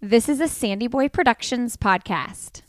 [0.00, 2.62] This is a Sandy Boy Productions podcast.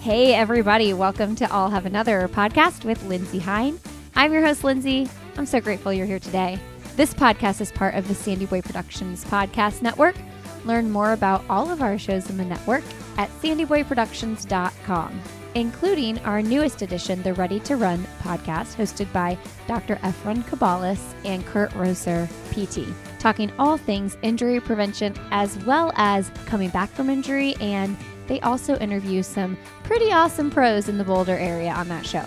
[0.00, 0.94] Hey, everybody.
[0.94, 3.78] Welcome to I'll Have Another podcast with Lindsey Hein.
[4.16, 5.10] I'm your host, Lindsey.
[5.36, 6.58] I'm so grateful you're here today.
[6.96, 10.16] This podcast is part of the Sandy Boy Productions podcast network.
[10.64, 12.84] Learn more about all of our shows in the network
[13.16, 15.20] at sandyboyproductions.com,
[15.54, 19.96] including our newest edition, the Ready to Run podcast, hosted by Dr.
[19.96, 22.86] Efron Kabalis and Kurt Roser, PT,
[23.18, 27.54] talking all things injury prevention as well as coming back from injury.
[27.60, 27.96] And
[28.26, 32.24] they also interview some pretty awesome pros in the Boulder area on that show.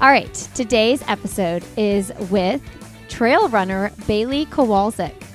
[0.00, 2.62] All right, today's episode is with
[3.08, 5.25] trail runner Bailey Kowalczyk.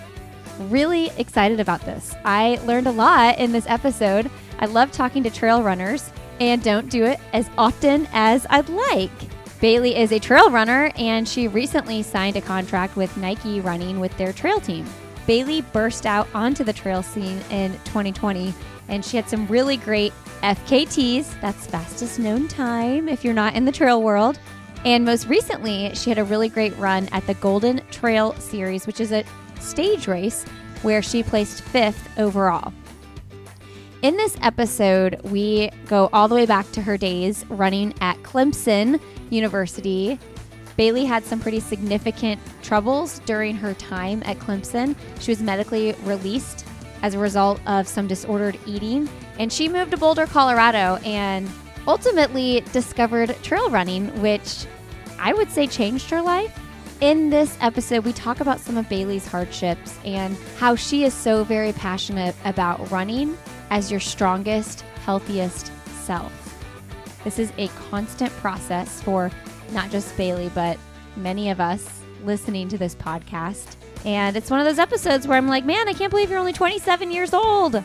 [0.70, 2.14] Really excited about this.
[2.24, 4.30] I learned a lot in this episode.
[4.60, 9.12] I love talking to trail runners and don't do it as often as I'd like.
[9.60, 14.16] Bailey is a trail runner and she recently signed a contract with Nike running with
[14.18, 14.86] their trail team.
[15.28, 18.54] Bailey burst out onto the trail scene in 2020
[18.90, 23.66] and she had some really great FKTs, that's fastest known time if you're not in
[23.66, 24.40] the trail world.
[24.84, 29.00] And most recently, she had a really great run at the Golden Trail Series, which
[29.00, 29.24] is a
[29.62, 30.44] stage race
[30.82, 32.74] where she placed fifth overall.
[34.02, 39.00] In this episode, we go all the way back to her days running at Clemson
[39.30, 40.18] University.
[40.76, 44.96] Bailey had some pretty significant troubles during her time at Clemson.
[45.20, 46.66] She was medically released
[47.04, 51.48] as a result of some disordered eating, and she moved to Boulder, Colorado, and
[51.88, 54.66] ultimately discovered trail running, which
[55.20, 56.58] I would say changed her life.
[57.02, 61.44] In this episode, we talk about some of Bailey's hardships and how she is so
[61.44, 63.36] very passionate about running
[63.72, 65.72] as your strongest, healthiest
[66.04, 66.32] self.
[67.24, 69.32] This is a constant process for
[69.72, 70.78] not just Bailey, but
[71.16, 73.78] many of us listening to this podcast.
[74.06, 76.54] And it's one of those episodes where I'm like, man, I can't believe you're only
[76.54, 77.84] 27 years old.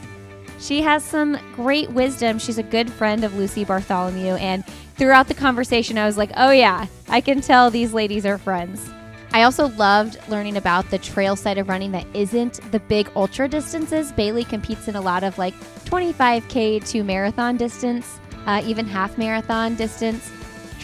[0.60, 2.38] She has some great wisdom.
[2.38, 4.34] She's a good friend of Lucy Bartholomew.
[4.34, 4.62] And
[4.96, 8.90] throughout the conversation, I was like, oh, yeah, I can tell these ladies are friends.
[9.32, 13.48] I also loved learning about the trail side of running that isn't the big ultra
[13.48, 14.12] distances.
[14.12, 15.54] Bailey competes in a lot of like
[15.84, 20.30] 25K to marathon distance, uh, even half marathon distance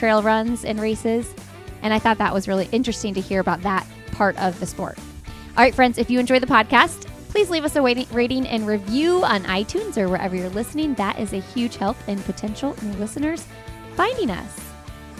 [0.03, 1.33] trail runs and races.
[1.83, 4.99] And I thought that was really interesting to hear about that part of the sport.
[5.57, 9.25] All right, friends, if you enjoy the podcast, please leave us a rating and review
[9.25, 10.95] on iTunes or wherever you're listening.
[10.95, 13.47] That is a huge help in potential new listeners
[13.95, 14.61] finding us.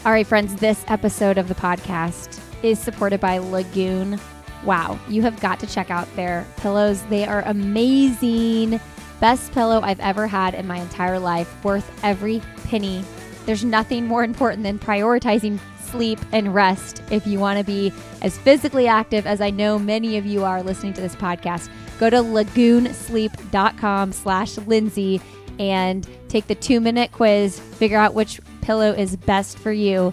[0.05, 4.19] All right, friends, this episode of the podcast is supported by Lagoon.
[4.65, 7.03] Wow, you have got to check out their pillows.
[7.07, 8.81] They are amazing.
[9.21, 13.05] Best pillow I've ever had in my entire life, worth every penny.
[13.47, 17.93] There's nothing more important than prioritizing sleep and rest if you want to be
[18.23, 21.69] as physically active as I know many of you are listening to this podcast.
[21.99, 25.21] Go to lagoonsleep.com slash Lindsey
[25.59, 30.13] and take the two minute quiz, figure out which pillow is best for you,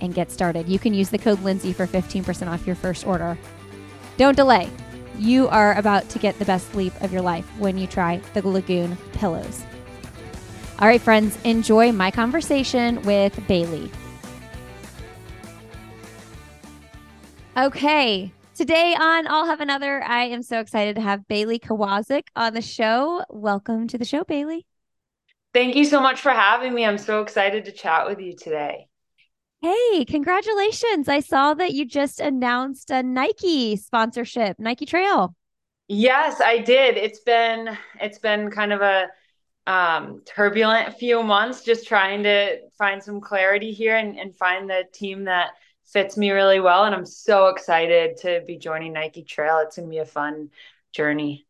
[0.00, 0.68] and get started.
[0.68, 3.38] You can use the code Lindsey for 15% off your first order.
[4.16, 4.68] Don't delay.
[5.18, 8.46] You are about to get the best sleep of your life when you try the
[8.46, 9.64] Lagoon pillows.
[10.80, 13.90] All right, friends, enjoy my conversation with Bailey.
[17.56, 22.54] Okay, today on I'll Have Another, I am so excited to have Bailey Kowalczyk on
[22.54, 23.24] the show.
[23.28, 24.64] Welcome to the show, Bailey.
[25.54, 26.84] Thank you so much for having me.
[26.84, 28.87] I'm so excited to chat with you today.
[29.60, 31.08] Hey, congratulations.
[31.08, 35.34] I saw that you just announced a Nike sponsorship, Nike Trail.
[35.88, 36.96] Yes, I did.
[36.96, 39.08] It's been it's been kind of a
[39.66, 44.84] um, turbulent few months just trying to find some clarity here and, and find the
[44.92, 45.50] team that
[45.84, 46.84] fits me really well.
[46.84, 49.58] And I'm so excited to be joining Nike Trail.
[49.58, 50.50] It's going to be a fun
[50.92, 51.46] journey.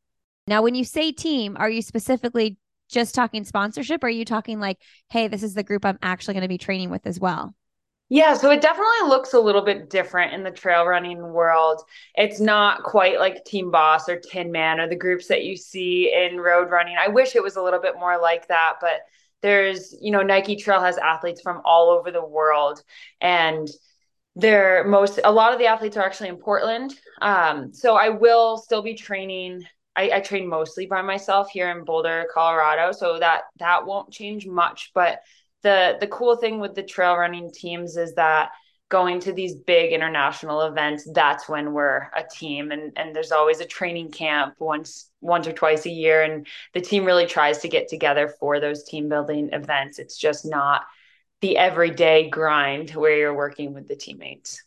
[0.46, 2.56] Now, when you say team, are you specifically
[2.88, 4.02] just talking sponsorship?
[4.02, 4.78] Or are you talking like,
[5.10, 7.54] hey, this is the group I'm actually going to be training with as well?
[8.10, 11.82] Yeah, so it definitely looks a little bit different in the trail running world.
[12.14, 16.40] It's not quite like Team Boss or Tinman or the groups that you see in
[16.40, 16.96] road running.
[16.98, 19.00] I wish it was a little bit more like that, but
[19.42, 22.82] there's, you know, Nike Trail has athletes from all over the world
[23.20, 23.68] and
[24.36, 26.94] they're most a lot of the athletes are actually in Portland.
[27.20, 29.64] Um, so I will still be training.
[29.96, 32.92] I, I train mostly by myself here in Boulder, Colorado.
[32.92, 35.20] So that that won't change much, but
[35.62, 38.50] the the cool thing with the trail running teams is that
[38.88, 42.70] going to these big international events, that's when we're a team.
[42.70, 46.22] And and there's always a training camp once once or twice a year.
[46.22, 49.98] And the team really tries to get together for those team building events.
[49.98, 50.82] It's just not
[51.40, 54.62] the everyday grind where you're working with the teammates.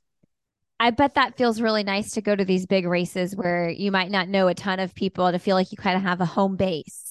[0.80, 4.10] I bet that feels really nice to go to these big races where you might
[4.10, 6.56] not know a ton of people to feel like you kind of have a home
[6.56, 7.11] base.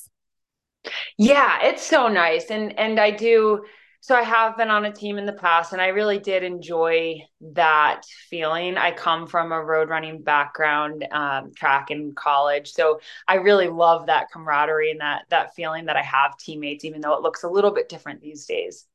[1.18, 2.50] Yeah, it's so nice.
[2.50, 3.64] And and I do
[4.02, 7.20] so I have been on a team in the past and I really did enjoy
[7.52, 8.78] that feeling.
[8.78, 12.72] I come from a road running background, um, track in college.
[12.72, 17.02] So I really love that camaraderie and that that feeling that I have teammates, even
[17.02, 18.86] though it looks a little bit different these days.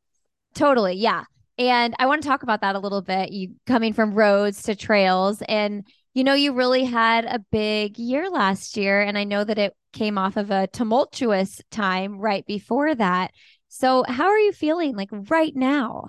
[0.56, 0.96] Totally.
[0.96, 1.26] Yeah.
[1.58, 3.32] And I want to talk about that a little bit.
[3.32, 5.86] You coming from roads to trails and
[6.16, 9.02] you know, you really had a big year last year.
[9.02, 13.32] And I know that it came off of a tumultuous time right before that.
[13.68, 16.08] So, how are you feeling like right now?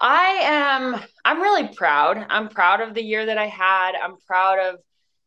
[0.00, 2.24] I am, I'm really proud.
[2.30, 3.92] I'm proud of the year that I had.
[4.02, 4.80] I'm proud of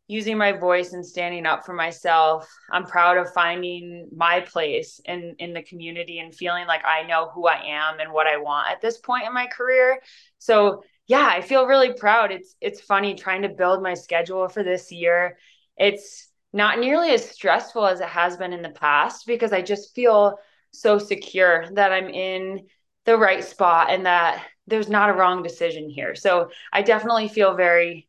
[0.08, 2.50] using my voice and standing up for myself.
[2.72, 7.30] I'm proud of finding my place in in the community and feeling like I know
[7.34, 10.00] who I am and what I want at this point in my career.
[10.40, 12.32] So, yeah, I feel really proud.
[12.32, 15.38] It's it's funny trying to build my schedule for this year.
[15.78, 19.94] It's not nearly as stressful as it has been in the past because I just
[19.96, 20.38] feel
[20.72, 22.68] so secure that I'm in
[23.06, 26.16] the right spot and that there's not a wrong decision here.
[26.16, 28.08] So I definitely feel very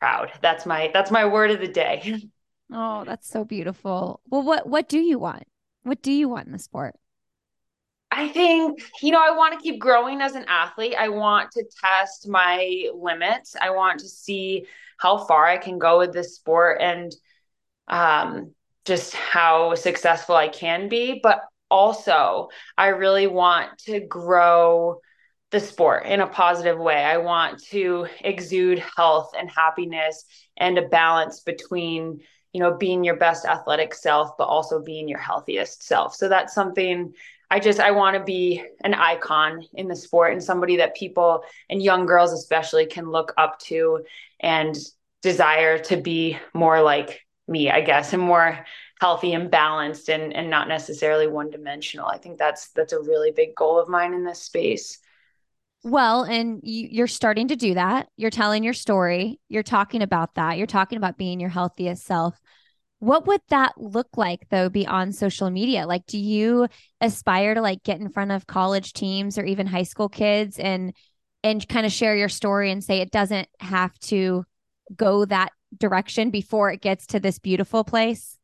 [0.00, 0.32] proud.
[0.42, 2.22] That's my that's my word of the day.
[2.72, 4.20] Oh, that's so beautiful.
[4.30, 5.44] Well, what what do you want?
[5.82, 6.96] What do you want in the sport?
[8.18, 10.96] I think, you know, I want to keep growing as an athlete.
[10.98, 13.54] I want to test my limits.
[13.60, 14.66] I want to see
[14.96, 17.14] how far I can go with this sport and
[17.86, 18.54] um
[18.84, 25.00] just how successful I can be, but also I really want to grow
[25.52, 26.96] the sport in a positive way.
[27.04, 30.24] I want to exude health and happiness
[30.56, 32.20] and a balance between,
[32.52, 36.16] you know, being your best athletic self but also being your healthiest self.
[36.16, 37.12] So that's something
[37.50, 41.44] I just I want to be an icon in the sport and somebody that people
[41.70, 44.04] and young girls especially can look up to
[44.40, 44.76] and
[45.22, 48.64] desire to be more like me, I guess, and more
[49.00, 52.06] healthy and balanced and and not necessarily one dimensional.
[52.06, 54.98] I think that's that's a really big goal of mine in this space.
[55.84, 58.08] Well, and you, you're starting to do that.
[58.16, 59.40] You're telling your story.
[59.48, 60.58] You're talking about that.
[60.58, 62.38] You're talking about being your healthiest self.
[63.00, 65.86] What would that look like though beyond social media?
[65.86, 66.68] Like do you
[67.00, 70.92] aspire to like get in front of college teams or even high school kids and
[71.44, 74.44] and kind of share your story and say it doesn't have to
[74.96, 78.38] go that direction before it gets to this beautiful place?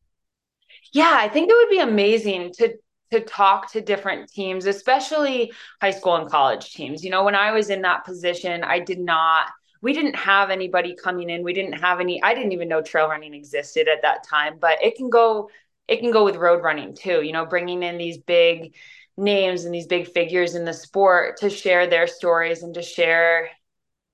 [0.92, 2.76] Yeah, I think it would be amazing to
[3.10, 7.04] to talk to different teams, especially high school and college teams.
[7.04, 9.50] You know, when I was in that position, I did not
[9.84, 11.44] we didn't have anybody coming in.
[11.44, 14.82] We didn't have any I didn't even know trail running existed at that time, but
[14.82, 15.50] it can go
[15.86, 18.74] it can go with road running too, you know, bringing in these big
[19.18, 23.50] names and these big figures in the sport to share their stories and to share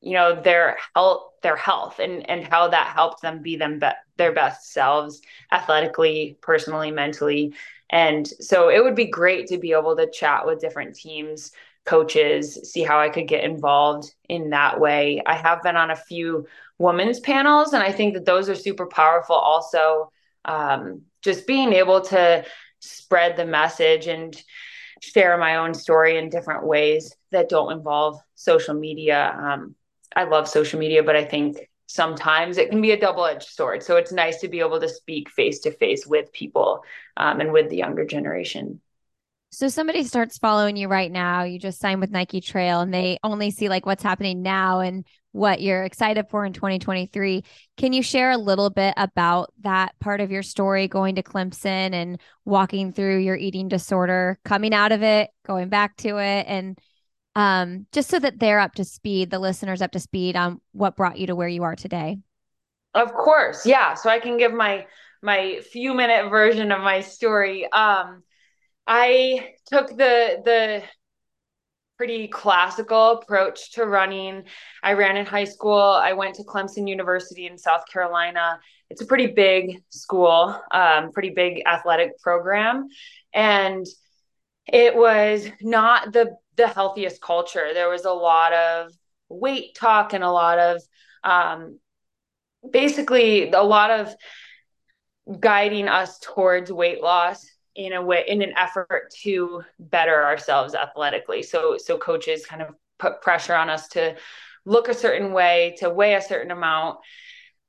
[0.00, 3.88] you know their health their health and and how that helped them be them be-
[4.16, 5.20] their best selves
[5.52, 7.55] athletically personally mentally
[7.90, 11.52] and so it would be great to be able to chat with different teams
[11.87, 15.97] coaches see how i could get involved in that way i have been on a
[15.97, 16.47] few
[16.79, 20.11] women's panels and i think that those are super powerful also
[20.47, 22.44] um, just being able to
[22.81, 24.43] spread the message and
[25.02, 29.75] share my own story in different ways that don't involve social media um,
[30.14, 33.83] I love social media, but I think sometimes it can be a double edged sword.
[33.83, 36.85] So it's nice to be able to speak face to face with people
[37.16, 38.81] um, and with the younger generation.
[39.52, 43.19] So somebody starts following you right now, you just signed with Nike Trail and they
[43.25, 47.42] only see like what's happening now and what you're excited for in 2023.
[47.76, 51.92] Can you share a little bit about that part of your story going to Clemson
[51.92, 56.78] and walking through your eating disorder, coming out of it, going back to it and
[57.35, 60.97] um, just so that they're up to speed, the listeners up to speed on what
[60.97, 62.19] brought you to where you are today.
[62.95, 63.95] Of course, yeah.
[63.95, 64.87] So I can give my
[65.23, 67.71] my few minute version of my story.
[67.71, 68.23] Um,
[68.92, 70.82] I took the the
[71.97, 74.42] pretty classical approach to running.
[74.82, 75.78] I ran in high school.
[75.78, 78.59] I went to Clemson University in South Carolina.
[78.88, 82.88] It's a pretty big school, um, pretty big athletic program,
[83.32, 83.87] and
[84.66, 87.73] it was not the the healthiest culture.
[87.73, 88.90] There was a lot of
[89.28, 90.82] weight talk and a lot of
[91.23, 91.78] um,
[92.68, 94.12] basically a lot of
[95.38, 97.47] guiding us towards weight loss
[97.77, 102.75] in a way in an effort to better ourselves athletically so so coaches kind of
[102.99, 104.17] put pressure on us to
[104.65, 106.99] look a certain way, to weigh a certain amount.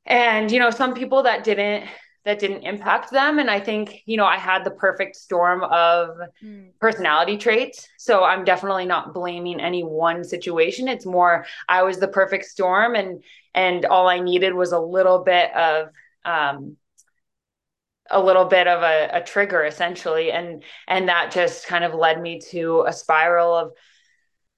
[0.05, 1.87] And, you know, some people that didn't
[2.23, 6.15] that didn't impact them and i think you know i had the perfect storm of
[6.43, 6.69] mm.
[6.79, 12.07] personality traits so i'm definitely not blaming any one situation it's more i was the
[12.07, 13.23] perfect storm and
[13.55, 15.87] and all i needed was a little bit of
[16.23, 16.77] um
[18.11, 22.21] a little bit of a, a trigger essentially and and that just kind of led
[22.21, 23.71] me to a spiral of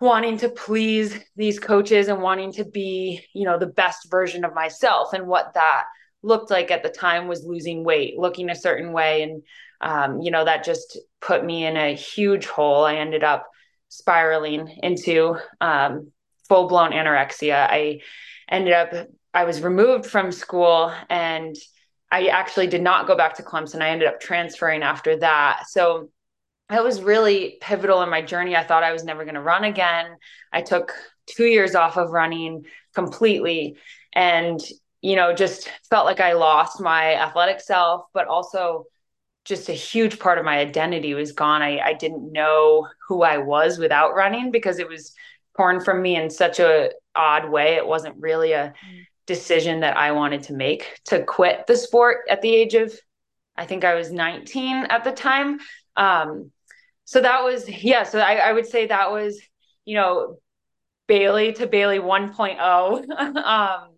[0.04, 4.54] wanting to please these coaches and wanting to be you know the best version of
[4.54, 5.14] myself.
[5.14, 5.86] And what that
[6.22, 9.24] looked like at the time was losing weight looking a certain way.
[9.24, 9.44] And
[9.82, 12.84] um, you know that just put me in a huge hole.
[12.84, 13.48] I ended up
[13.88, 16.12] spiraling into um,
[16.50, 17.68] full-blown anorexia.
[17.70, 18.02] I
[18.50, 21.56] ended up i was removed from school and
[22.14, 23.82] I actually did not go back to Clemson.
[23.82, 25.64] I ended up transferring after that.
[25.68, 26.12] So
[26.72, 28.56] it was really pivotal in my journey.
[28.56, 30.18] I thought I was never going to run again.
[30.52, 30.94] I took
[31.26, 33.78] two years off of running completely
[34.14, 34.62] and,
[35.02, 38.86] you know, just felt like I lost my athletic self, but also
[39.44, 41.64] just a huge part of my identity was gone.
[41.64, 45.16] I, I didn't know who I was without running because it was
[45.58, 47.74] torn from me in such a odd way.
[47.74, 52.22] It wasn't really a mm decision that I wanted to make to quit the sport
[52.30, 52.94] at the age of,
[53.56, 55.60] I think I was 19 at the time.
[55.96, 56.52] Um,
[57.06, 59.40] so that was, yeah, so I, I would say that was,
[59.86, 60.38] you know,
[61.08, 63.10] Bailey to Bailey 1.0.
[63.38, 63.90] um,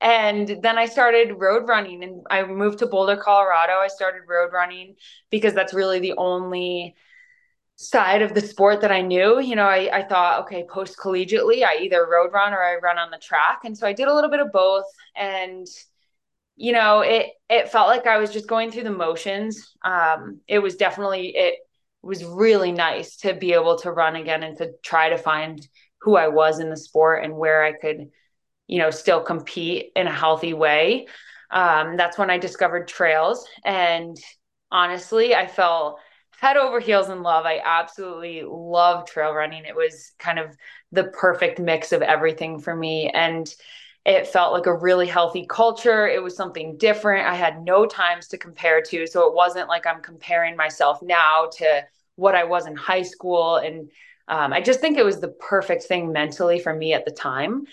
[0.00, 3.74] and then I started road running and I moved to Boulder, Colorado.
[3.74, 4.96] I started road running
[5.30, 6.94] because that's really the only
[7.76, 9.40] side of the sport that I knew.
[9.40, 12.98] You know, I, I thought, okay, post collegiately, I either road run or I run
[12.98, 13.60] on the track.
[13.64, 14.84] And so I did a little bit of both.
[15.16, 15.66] And,
[16.56, 19.74] you know, it it felt like I was just going through the motions.
[19.84, 21.54] Um, it was definitely it
[22.02, 25.66] was really nice to be able to run again and to try to find
[26.02, 28.10] who I was in the sport and where I could,
[28.66, 31.06] you know, still compete in a healthy way.
[31.50, 33.46] Um, that's when I discovered trails.
[33.64, 34.16] And
[34.70, 35.98] honestly, I felt
[36.44, 37.46] head over heels in love.
[37.46, 39.64] I absolutely love trail running.
[39.64, 40.54] It was kind of
[40.92, 43.08] the perfect mix of everything for me.
[43.08, 43.52] And
[44.04, 46.06] it felt like a really healthy culture.
[46.06, 47.26] It was something different.
[47.26, 49.06] I had no times to compare to.
[49.06, 51.86] So it wasn't like I'm comparing myself now to
[52.16, 53.56] what I was in high school.
[53.56, 53.90] And
[54.28, 57.64] um, I just think it was the perfect thing mentally for me at the time.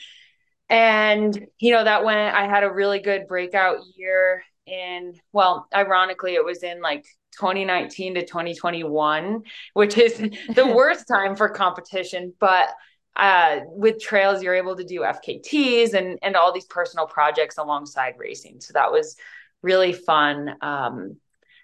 [0.70, 6.34] And, you know, that went, I had a really good breakout year in, well, ironically,
[6.34, 7.06] it was in like
[7.40, 10.18] 2019 to 2021, which is
[10.56, 12.34] the worst time for competition.
[12.40, 12.70] But
[13.16, 18.16] uh, with trails, you're able to do FKTs and and all these personal projects alongside
[18.18, 18.62] racing.
[18.62, 19.18] So that was
[19.62, 20.56] really fun.
[20.62, 21.18] Um,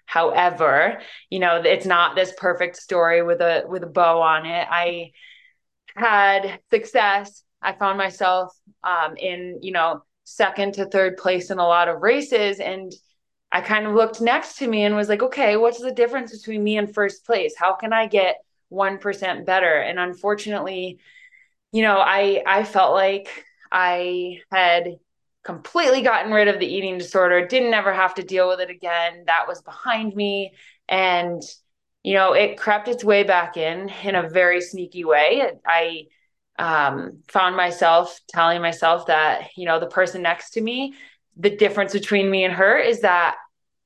[0.04, 1.00] however,
[1.30, 4.66] you know, it's not this perfect story with a with a bow on it.
[4.70, 5.12] I
[5.96, 7.42] had success.
[7.60, 8.52] I found myself
[8.84, 12.92] um, in you know second to third place in a lot of races and
[13.50, 16.62] I kind of looked next to me and was like, okay, what's the difference between
[16.62, 17.54] me and first place?
[17.56, 18.36] How can I get
[18.68, 19.74] 1% better?
[19.74, 20.98] And unfortunately,
[21.72, 24.98] you know, I I felt like I had
[25.44, 29.24] completely gotten rid of the eating disorder, didn't ever have to deal with it again.
[29.26, 30.52] That was behind me
[30.88, 31.42] and
[32.04, 35.50] you know, it crept its way back in in a very sneaky way.
[35.66, 36.06] I
[36.58, 40.94] um, found myself telling myself that, you know, the person next to me
[41.38, 43.36] the difference between me and her is that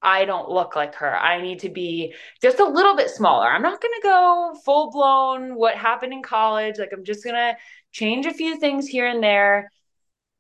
[0.01, 1.15] I don't look like her.
[1.15, 3.49] I need to be just a little bit smaller.
[3.49, 6.79] I'm not going to go full blown what happened in college.
[6.79, 7.57] Like, I'm just going to
[7.93, 9.71] change a few things here and there.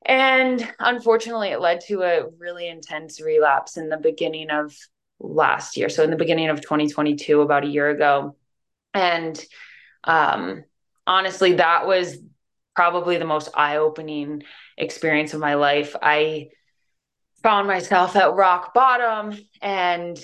[0.04, 4.74] And unfortunately, it led to a really intense relapse in the beginning of
[5.20, 5.88] last year.
[5.88, 8.34] So, in the beginning of 2022, about a year ago.
[8.94, 9.40] And
[10.02, 10.64] um,
[11.06, 12.18] honestly, that was
[12.74, 14.42] probably the most eye opening
[14.76, 15.94] experience of my life.
[16.00, 16.48] I,
[17.42, 20.18] found myself at rock bottom and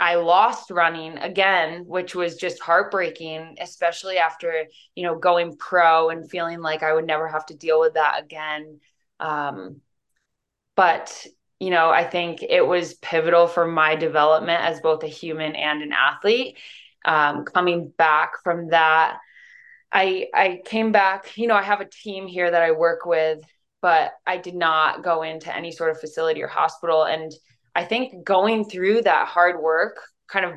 [0.00, 6.30] I lost running again, which was just heartbreaking, especially after, you know, going pro and
[6.30, 8.78] feeling like I would never have to deal with that again.
[9.18, 9.80] Um,
[10.76, 11.26] but,
[11.58, 15.82] you know, I think it was pivotal for my development as both a human and
[15.82, 16.56] an athlete.
[17.04, 19.18] Um, coming back from that,
[19.92, 23.42] I I came back, you know, I have a team here that I work with
[23.80, 27.04] but I did not go into any sort of facility or hospital.
[27.04, 27.32] And
[27.74, 30.52] I think going through that hard work kind of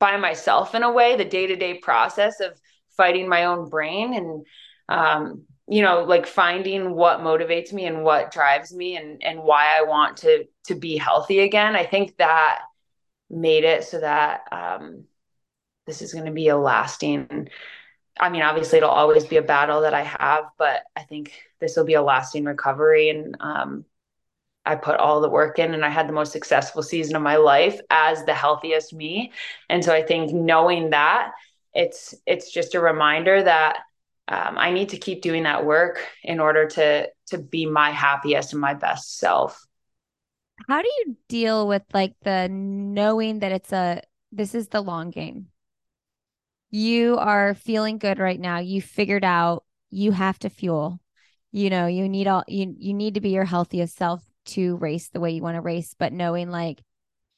[0.00, 2.58] by myself in a way, the day to day process of
[2.96, 4.46] fighting my own brain and,
[4.88, 9.78] um, you know, like finding what motivates me and what drives me and, and why
[9.78, 11.76] I want to, to be healthy again.
[11.76, 12.58] I think that
[13.30, 15.04] made it so that, um,
[15.86, 17.48] this is going to be a lasting
[18.18, 21.76] I mean, obviously, it'll always be a battle that I have, but I think this
[21.76, 23.08] will be a lasting recovery.
[23.08, 23.84] And um,
[24.64, 27.36] I put all the work in, and I had the most successful season of my
[27.36, 29.32] life as the healthiest me.
[29.68, 31.32] And so I think knowing that
[31.74, 33.78] it's it's just a reminder that
[34.28, 38.52] um, I need to keep doing that work in order to to be my happiest
[38.52, 39.66] and my best self.
[40.68, 45.10] How do you deal with like the knowing that it's a this is the long
[45.10, 45.48] game?
[46.72, 48.58] You are feeling good right now.
[48.58, 51.00] You figured out you have to fuel.
[51.52, 55.10] You know, you need all you you need to be your healthiest self to race
[55.10, 56.82] the way you want to race, but knowing like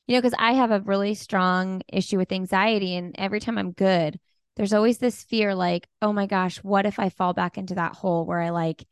[0.07, 3.73] you know, because I have a really strong issue with anxiety and every time I'm
[3.73, 4.21] good,
[4.57, 7.95] there's always this fear like, oh my gosh, what if I fall back into that
[7.97, 8.87] hole where I like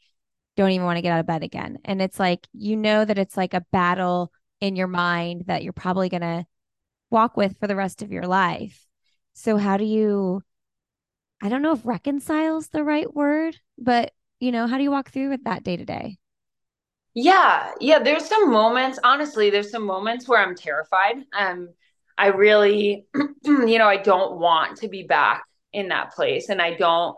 [0.57, 1.79] don't even want to get out of bed again?
[1.85, 5.73] And it's like, you know, that it's like a battle in your mind that you're
[5.73, 6.47] probably going to
[7.11, 8.89] walk with for the rest of your life.
[9.35, 10.43] So, how do you,
[11.43, 15.11] I don't know if reconcile's the right word, but, you know, how do you walk
[15.11, 16.19] through with that day to day?
[17.15, 21.17] Yeah, yeah, there's some moments, honestly, there's some moments where I'm terrified.
[21.39, 21.71] Um
[22.19, 23.07] I really
[23.45, 27.17] you know, I don't want to be back in that place and I don't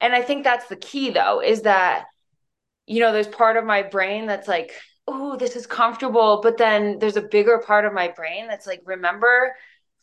[0.00, 2.06] and I think that's the key though is that
[2.86, 4.72] you know there's part of my brain that's like
[5.08, 8.82] oh this is comfortable but then there's a bigger part of my brain that's like
[8.86, 9.54] remember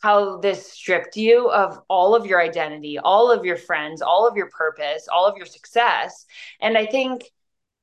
[0.04, 4.36] how this stripped you of all of your identity all of your friends all of
[4.36, 6.26] your purpose all of your success.
[6.60, 7.24] And I think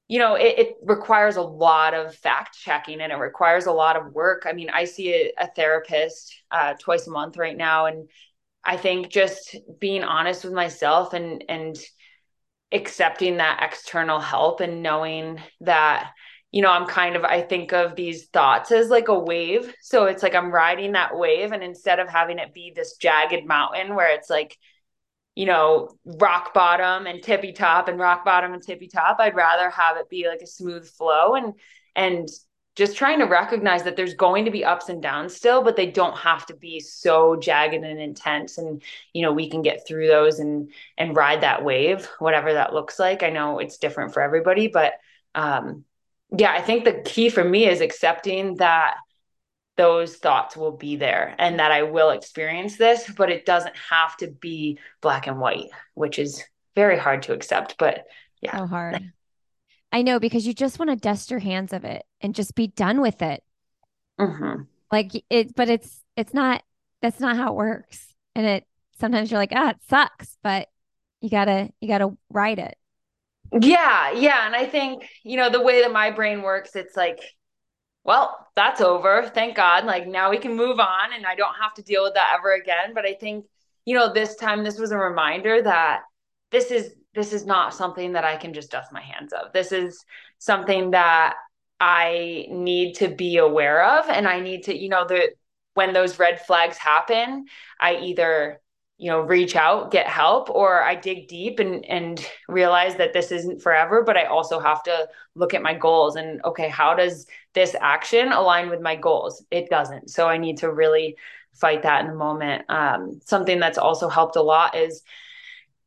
[0.08, 3.98] you know it, it, requires a lot of fact checking and it requires a lot
[3.98, 4.44] of work.
[4.46, 7.88] I mean i see a, a therapist uh, twice a month right now.
[7.88, 8.08] And
[8.64, 11.76] I think just being honest with myself and and
[12.72, 16.12] accepting that external help and knowing that
[16.52, 19.74] you know I'm kind of I think of these thoughts as like a wave.
[19.82, 23.46] So it's like I'm riding that wave and instead of having it be this jagged
[23.46, 24.58] mountain where it's like
[25.36, 29.70] you know rock bottom and tippy top and rock bottom and tippy top I'd rather
[29.70, 31.54] have it be like a smooth flow and
[31.96, 32.28] and
[32.76, 35.90] just trying to recognize that there's going to be ups and downs still but they
[35.90, 38.58] don't have to be so jagged and intense.
[38.58, 38.82] And
[39.14, 43.00] you know we can get through those and and ride that wave whatever that looks
[43.00, 43.24] like.
[43.24, 44.94] I know it's different for everybody but
[45.34, 45.86] um
[46.38, 48.96] yeah i think the key for me is accepting that
[49.78, 54.16] those thoughts will be there and that i will experience this but it doesn't have
[54.18, 56.44] to be black and white which is
[56.76, 58.06] very hard to accept but
[58.42, 59.12] yeah so hard
[59.92, 62.68] I know because you just want to dust your hands of it and just be
[62.68, 63.44] done with it.
[64.20, 64.64] Mm-hmm.
[64.92, 66.64] Like it, but it's it's not.
[67.02, 68.14] That's not how it works.
[68.36, 68.68] And it
[69.00, 70.70] sometimes you're like, ah, it sucks, but
[71.20, 72.78] you gotta you gotta ride it.
[73.60, 77.20] Yeah, yeah, and I think you know the way that my brain works, it's like,
[78.04, 79.30] well, that's over.
[79.34, 79.86] Thank God.
[79.86, 82.54] Like now we can move on, and I don't have to deal with that ever
[82.54, 82.94] again.
[82.94, 83.46] But I think
[83.86, 86.02] you know this time this was a reminder that
[86.52, 89.52] this is this is not something that I can just dust my hands of.
[89.54, 90.04] This is
[90.40, 91.36] something that
[91.80, 95.32] I need to be aware of and I need to, you know, the
[95.74, 97.46] when those red flags happen,
[97.80, 98.62] I either
[99.02, 103.32] you know reach out get help or i dig deep and and realize that this
[103.32, 107.26] isn't forever but i also have to look at my goals and okay how does
[107.54, 109.44] this action align with my goals?
[109.52, 110.10] It doesn't.
[110.10, 111.18] So i need to really
[111.54, 112.64] fight that in the moment.
[112.70, 115.04] Um, something that's also helped a lot is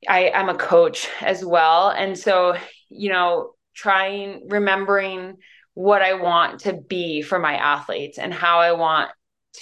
[0.07, 1.88] I am a coach as well.
[1.88, 2.57] And so,
[2.90, 5.38] you know, trying, remembering
[5.72, 9.11] what I want to be for my athletes and how I want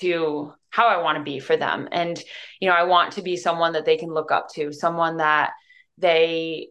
[0.01, 1.89] to how I want to be for them.
[1.93, 2.21] And,
[2.61, 5.53] you know, I want to be someone that they can look up to, someone that
[5.99, 6.69] they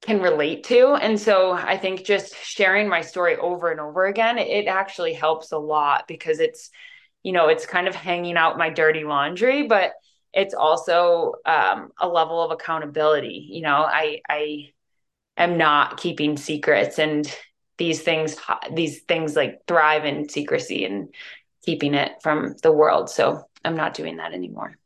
[0.00, 0.94] can relate to.
[0.94, 5.52] And so I think just sharing my story over and over again, it actually helps
[5.52, 6.70] a lot because it's,
[7.22, 9.92] you know, it's kind of hanging out my dirty laundry, but
[10.32, 13.48] it's also um, a level of accountability.
[13.50, 14.68] You know, I I
[15.36, 17.26] am not keeping secrets, and
[17.78, 18.36] these things
[18.72, 21.08] these things like thrive in secrecy and
[21.66, 23.10] keeping it from the world.
[23.10, 24.78] So I'm not doing that anymore.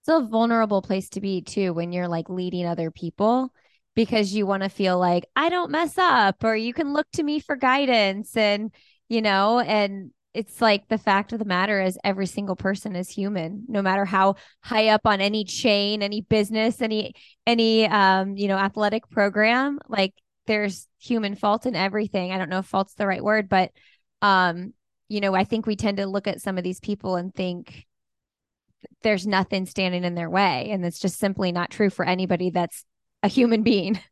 [0.00, 3.52] It's a vulnerable place to be too when you're like leading other people
[3.94, 7.22] because you want to feel like I don't mess up or you can look to
[7.22, 8.70] me for guidance and
[9.08, 13.08] you know and it's like the fact of the matter is every single person is
[13.08, 17.14] human no matter how high up on any chain any business any
[17.46, 20.14] any um you know athletic program like
[20.46, 23.72] there's human fault in everything i don't know if fault's the right word but
[24.22, 24.72] um
[25.08, 27.86] you know i think we tend to look at some of these people and think
[29.02, 32.84] there's nothing standing in their way and it's just simply not true for anybody that's
[33.22, 34.00] a human being.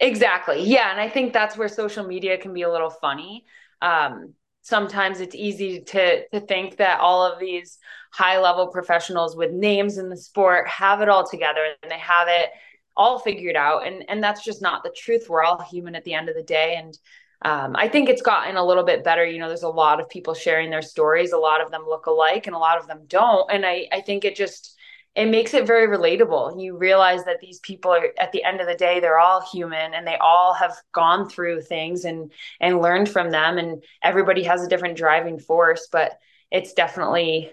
[0.00, 0.64] Exactly.
[0.64, 3.44] Yeah and i think that's where social media can be a little funny.
[3.80, 7.78] Um sometimes it's easy to to think that all of these
[8.10, 12.26] high level professionals with names in the sport have it all together and they have
[12.28, 12.50] it
[12.96, 15.28] all figured out and and that's just not the truth.
[15.28, 16.98] We're all human at the end of the day and
[17.42, 19.24] um, I think it's gotten a little bit better.
[19.24, 21.32] You know, there's a lot of people sharing their stories.
[21.32, 23.50] A lot of them look alike and a lot of them don't.
[23.50, 24.76] And I, I think it just,
[25.14, 26.60] it makes it very relatable.
[26.62, 29.94] You realize that these people are at the end of the day, they're all human
[29.94, 33.58] and they all have gone through things and and learned from them.
[33.58, 36.18] And everybody has a different driving force, but
[36.50, 37.52] it's definitely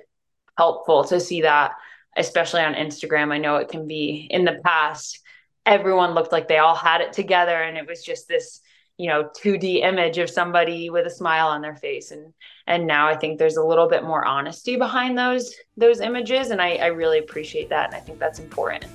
[0.58, 1.74] helpful to see that,
[2.18, 3.32] especially on Instagram.
[3.32, 5.20] I know it can be in the past,
[5.66, 8.62] everyone looked like they all had it together and it was just this
[8.98, 12.12] you know 2d image of somebody with a smile on their face.
[12.12, 12.34] And
[12.68, 16.50] and now i think there's a little bit more honesty behind those those images.
[16.52, 17.88] And i, I really appreciate that.
[17.88, 18.86] And i think that's important.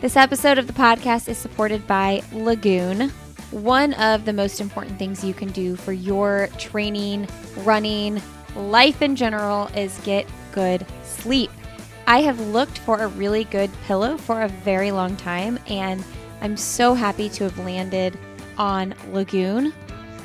[0.00, 3.12] This episode of the podcast is supported by lagoon
[3.52, 8.20] one of the most important things you can do for your training running
[8.56, 11.50] life in general is get good sleep.
[12.06, 15.58] I have looked for a really good pillow for a very long time.
[15.68, 16.02] And
[16.42, 18.18] I'm so happy to have landed
[18.58, 19.72] on Lagoon.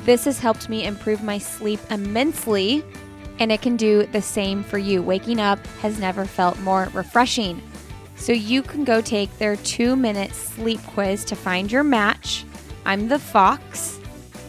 [0.04, 2.84] This has helped me improve my sleep immensely,
[3.38, 5.00] and it can do the same for you.
[5.00, 7.62] Waking up has never felt more refreshing.
[8.16, 12.44] So you can go take their two minute sleep quiz to find your match.
[12.84, 14.00] I'm the Fox.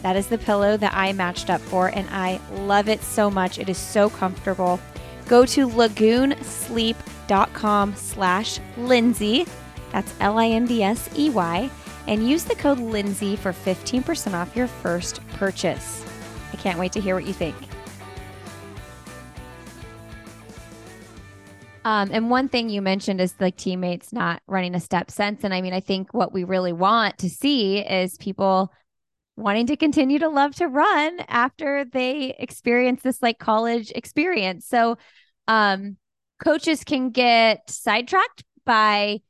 [0.02, 3.60] That is the pillow that I matched up for, and I love it so much.
[3.60, 4.80] It is so comfortable.
[5.28, 9.46] Go to lagoonsleep.com slash Lindsey
[9.92, 11.70] that's L I N D S E Y,
[12.06, 16.04] and use the code Lindsey for 15% off your first purchase.
[16.52, 17.56] I can't wait to hear what you think.
[21.84, 25.44] Um, and one thing you mentioned is like teammates not running a step sense.
[25.44, 28.72] And I mean, I think what we really want to see is people
[29.36, 34.66] wanting to continue to love to run after they experience this like college experience.
[34.66, 34.98] So
[35.48, 35.96] um,
[36.44, 39.20] coaches can get sidetracked by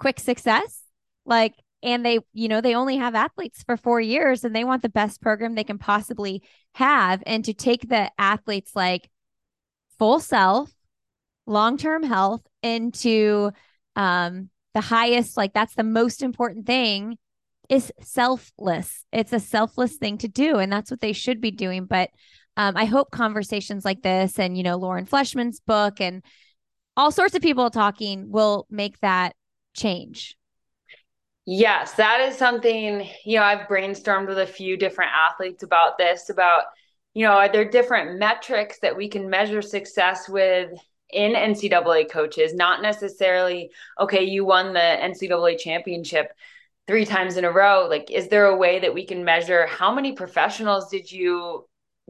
[0.00, 0.82] quick success.
[1.24, 4.82] Like, and they, you know, they only have athletes for four years and they want
[4.82, 6.42] the best program they can possibly
[6.74, 7.22] have.
[7.26, 9.08] And to take the athletes like
[9.98, 10.72] full self,
[11.46, 13.52] long term health into
[13.96, 17.16] um, the highest, like, that's the most important thing
[17.68, 19.04] is selfless.
[19.12, 20.56] It's a selfless thing to do.
[20.56, 21.84] And that's what they should be doing.
[21.84, 22.10] But
[22.56, 26.22] um, I hope conversations like this and, you know, Lauren Fleshman's book and
[26.96, 29.34] all sorts of people talking will make that
[29.74, 30.36] change?
[31.46, 36.30] Yes, that is something, you know, I've brainstormed with a few different athletes about this,
[36.30, 36.64] about,
[37.14, 40.70] you know, are there different metrics that we can measure success with
[41.12, 46.32] in NCAA coaches, not necessarily, okay, you won the NCAA championship
[46.86, 47.86] three times in a row.
[47.88, 51.66] Like, is there a way that we can measure how many professionals did you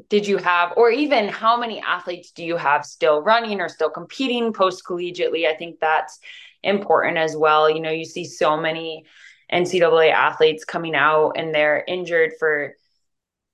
[0.09, 3.91] did you have or even how many athletes do you have still running or still
[3.91, 6.19] competing post collegiately i think that's
[6.63, 7.71] important as well.
[7.71, 9.05] You know, you see so many
[9.53, 12.75] NCAA athletes coming out and they're injured for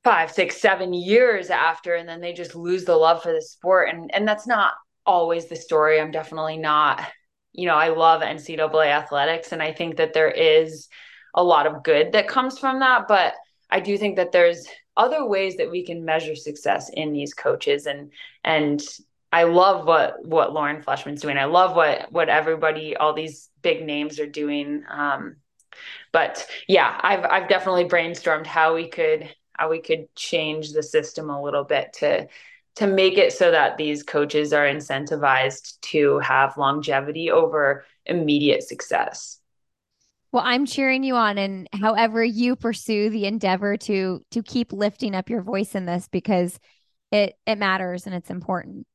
[0.04, 3.88] five, six, seven years after, and then they just lose the love for the sport.
[3.90, 6.00] And and that's not always the story.
[6.00, 7.02] I'm definitely not,
[7.52, 10.88] you know, I love NCAA athletics and I think that there is
[11.34, 13.08] a lot of good that comes from that.
[13.08, 13.34] But
[13.70, 14.66] I do think that there's
[14.96, 18.12] other ways that we can measure success in these coaches and
[18.44, 18.82] and
[19.32, 21.38] I love what what Lauren Fleshman's doing.
[21.38, 24.84] I love what what everybody, all these big names are doing.
[24.90, 25.36] Um,
[26.12, 31.30] but yeah, I've I've definitely brainstormed how we could how we could change the system
[31.30, 32.28] a little bit to
[32.76, 39.38] to make it so that these coaches are incentivized to have longevity over immediate success.
[40.30, 45.14] Well, I'm cheering you on and however you pursue the endeavor to to keep lifting
[45.14, 46.58] up your voice in this because
[47.10, 48.86] it it matters and it's important.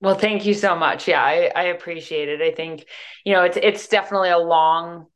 [0.00, 1.06] Well, thank you so much.
[1.08, 2.40] Yeah, I, I appreciate it.
[2.40, 2.86] I think,
[3.24, 5.06] you know, it's it's definitely a long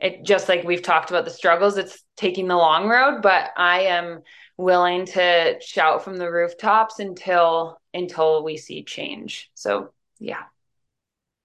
[0.00, 3.82] it just like we've talked about the struggles, it's taking the long road, but I
[3.82, 4.20] am
[4.56, 9.50] willing to shout from the rooftops until until we see change.
[9.54, 10.42] So yeah.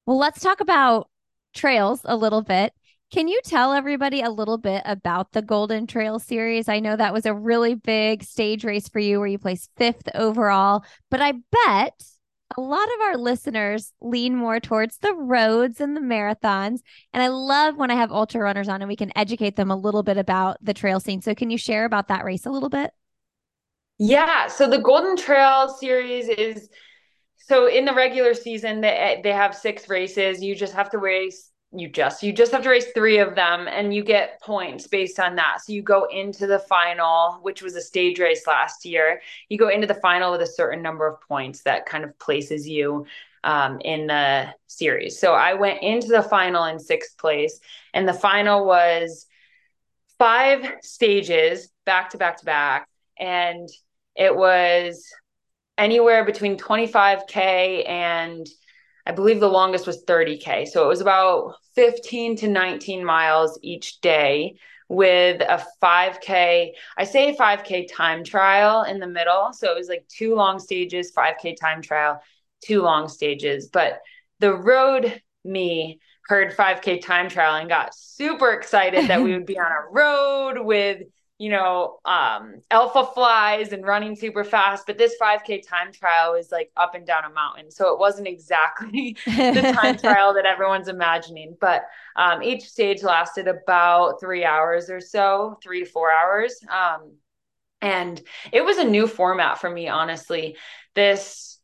[0.06, 1.10] Well, let's talk about
[1.54, 2.74] trails a little bit.
[3.12, 6.68] Can you tell everybody a little bit about the Golden Trail series?
[6.68, 10.10] I know that was a really big stage race for you where you placed fifth
[10.14, 11.34] overall, but I
[11.66, 12.04] bet
[12.58, 16.80] a lot of our listeners lean more towards the roads and the marathons.
[17.14, 19.76] And I love when I have ultra runners on and we can educate them a
[19.76, 21.22] little bit about the trail scene.
[21.22, 22.92] So, can you share about that race a little bit?
[24.00, 24.48] Yeah.
[24.48, 26.70] So, the Golden Trail series is
[27.38, 30.42] so in the regular season, they, they have six races.
[30.44, 33.68] You just have to race you just you just have to race three of them
[33.68, 35.60] and you get points based on that.
[35.62, 39.70] So you go into the final which was a stage race last year you go
[39.70, 43.06] into the final with a certain number of points that kind of places you
[43.44, 45.20] um, in the series.
[45.20, 47.60] So i went into the final in sixth place
[47.94, 49.28] and the final was
[50.20, 52.88] five stages back to back to back.
[53.18, 53.68] And
[54.16, 55.04] it was
[55.78, 58.46] anywhere between 25k and
[59.10, 60.68] I believe the longest was 30K.
[60.68, 67.36] So it was about 15 to 19 miles each day with a 5K, I say
[67.36, 69.52] 5K time trial in the middle.
[69.52, 72.22] So it was like two long stages, 5K time trial,
[72.64, 73.70] two long stages.
[73.74, 74.00] But
[74.42, 79.58] the road me heard 5K time trial and got super excited that we would be
[79.58, 81.02] on a road with
[81.40, 84.86] you know, um, Alphaflys and running super fast.
[84.86, 87.72] But this 5K time trial is like up and down a mountain.
[87.72, 91.56] So it wasn't exactly the time trial that everyone's imagining.
[91.60, 91.86] But
[92.18, 96.60] um, each stage lasted about three hours or so, three to four hours.
[96.70, 97.14] Um,
[97.82, 98.22] and
[98.52, 100.58] it was a new format for me, honestly.
[100.94, 101.58] This,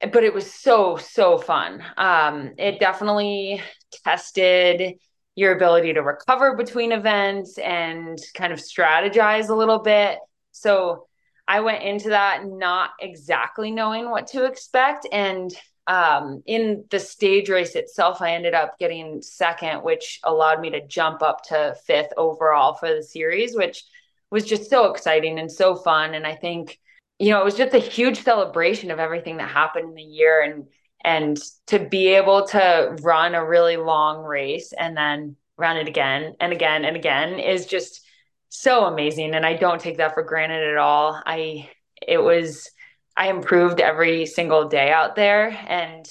[0.00, 1.84] but it was so, so fun.
[1.96, 3.62] Um, it definitely
[4.04, 4.96] tested
[5.34, 10.18] your ability to recover between events and kind of strategize a little bit.
[10.52, 11.06] So
[11.48, 15.06] I went into that not exactly knowing what to expect.
[15.10, 15.52] And
[15.86, 20.86] um, in the stage race itself, I ended up getting second, which allowed me to
[20.86, 23.82] jump up to fifth overall for the series, which
[24.30, 26.14] was just so exciting and so fun.
[26.14, 26.78] And I think,
[27.18, 30.42] you know, it was just a huge celebration of everything that happened in the year
[30.42, 30.66] and
[31.04, 36.34] and to be able to run a really long race and then run it again
[36.40, 38.04] and again and again is just
[38.48, 39.34] so amazing.
[39.34, 41.20] And i don't take that for granted at all.
[41.24, 41.70] I
[42.06, 42.70] it was
[43.16, 45.48] i improved every single day out there.
[45.68, 46.06] And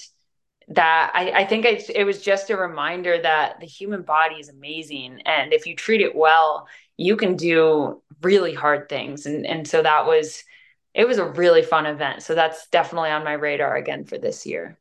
[0.69, 4.49] that i, I think it, it was just a reminder that the human body is
[4.49, 5.21] amazing.
[5.25, 9.25] And if you treat it well you can do really hard things.
[9.25, 10.43] And and so that was
[10.93, 12.21] it was a really fun event.
[12.21, 14.77] So that's definitely on my radar again for this year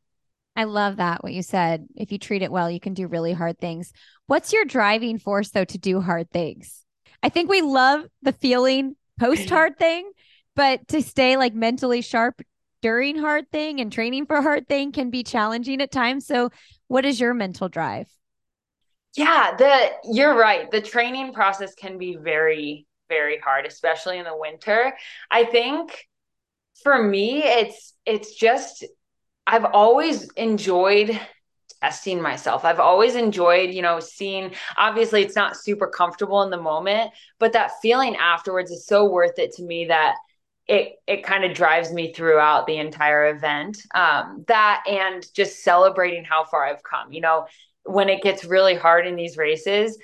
[0.57, 1.87] I love that what you said.
[1.97, 3.93] If you treat it well, you can do really hard things.
[4.27, 6.85] What's your driving force though to do hard things?
[7.23, 10.11] I think we love the feeling post hard thing,
[10.57, 12.43] but to stay like mentally sharp
[12.83, 16.27] during hard thing and training for hard thing can be challenging at times.
[16.27, 16.51] So,
[16.89, 18.09] what is your mental drive?
[19.17, 20.71] Yeah, the you're right.
[20.71, 24.97] The training process can be very very hard, especially in the winter.
[25.31, 26.07] I think
[26.83, 28.85] for me it's it's just
[29.46, 31.18] I've always enjoyed
[31.83, 32.64] testing myself.
[32.64, 37.53] I've always enjoyed, you know, seeing obviously it's not super comfortable in the moment, but
[37.55, 40.16] that feeling afterwards is so worth it to me that
[40.66, 43.79] it it kind of drives me throughout the entire event.
[43.94, 47.12] Um, that and just celebrating how far I've come.
[47.12, 47.46] You know,
[47.85, 49.98] when it gets really hard in these races,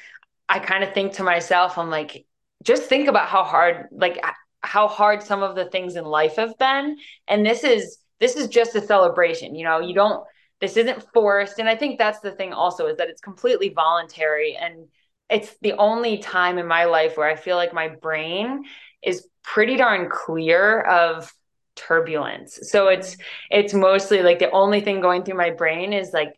[0.49, 2.27] I kind of think to myself, I'm like,
[2.65, 4.25] just think about how hard, like
[4.61, 6.97] how hard some of the things in life have been.
[7.29, 10.25] And this is this is just a celebration you know you don't
[10.61, 11.59] this isn't forced.
[11.59, 14.57] And i think that's the thing also is that it's completely voluntary.
[14.57, 14.89] And
[15.29, 18.65] it's the only time in my life where i feel like my brain
[19.03, 21.33] is pretty darn clear of
[21.75, 22.59] turbulence.
[22.63, 23.17] So it's
[23.51, 26.33] it's mostly like the only thing going through my brain is like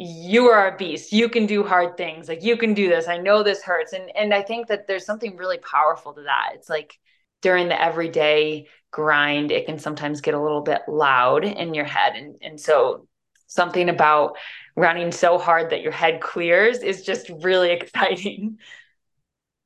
[0.00, 1.12] you are a beast.
[1.12, 2.28] You can do hard things.
[2.28, 3.08] Like you can do this.
[3.08, 3.92] I know this hurts.
[3.92, 6.50] And and i think that there's something really powerful to that.
[6.54, 6.98] It's like
[7.42, 12.16] during the everyday grind, it can sometimes get a little bit loud in your head.
[12.16, 13.06] And, and so
[13.46, 14.36] something about
[14.76, 18.58] running so hard that your head clears is just really exciting.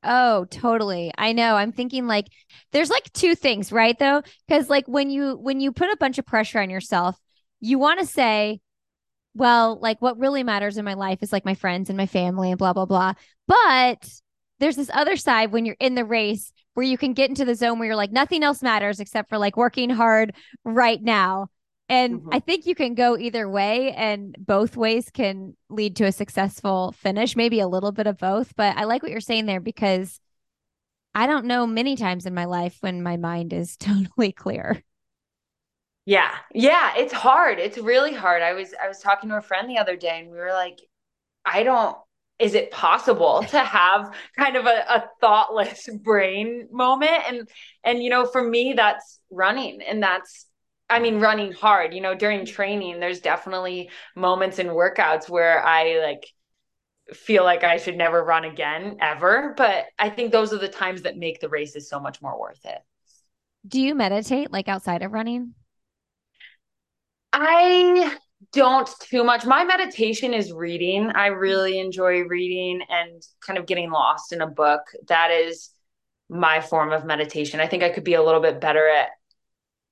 [0.03, 1.11] Oh, totally.
[1.17, 1.55] I know.
[1.55, 2.27] I'm thinking like
[2.71, 4.21] there's like two things, right though?
[4.49, 7.17] Cuz like when you when you put a bunch of pressure on yourself,
[7.61, 8.59] you want to say,
[9.35, 12.51] well, like what really matters in my life is like my friends and my family
[12.51, 13.13] and blah blah blah.
[13.47, 14.09] But
[14.63, 17.55] there's this other side when you're in the race where you can get into the
[17.55, 21.49] zone where you're like nothing else matters except for like working hard right now
[21.89, 22.29] and mm-hmm.
[22.31, 26.93] I think you can go either way, and both ways can lead to a successful
[26.93, 28.55] finish, maybe a little bit of both.
[28.55, 30.19] But I like what you're saying there because
[31.13, 34.81] I don't know many times in my life when my mind is totally clear.
[36.05, 36.31] Yeah.
[36.53, 36.93] Yeah.
[36.97, 37.59] It's hard.
[37.59, 38.41] It's really hard.
[38.41, 40.79] I was, I was talking to a friend the other day and we were like,
[41.45, 41.95] I don't,
[42.39, 47.23] is it possible to have kind of a, a, thoughtless brain moment?
[47.27, 47.49] And
[47.83, 49.81] and you know for me that's running.
[49.81, 50.47] And that's
[50.89, 56.01] i mean running hard you know during training there's definitely moments in workouts where i
[56.05, 56.27] like
[57.15, 59.53] feel like i should never run again ever.
[59.55, 62.63] But i think those are the times that make the races so much more worth
[62.65, 62.79] it.
[63.65, 65.53] Do you meditate like outside of running?
[67.31, 68.17] I
[68.53, 69.45] don't too much.
[69.45, 71.09] My meditation is reading.
[71.09, 74.81] I really enjoy reading and kind of getting lost in a book.
[75.07, 75.69] That is
[76.29, 77.59] my form of meditation.
[77.59, 79.09] I think I could be a little bit better at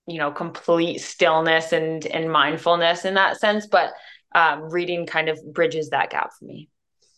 [0.08, 3.93] you know complete stillness and and mindfulness in that sense, but
[4.34, 6.69] um, reading kind of bridges that gap for me.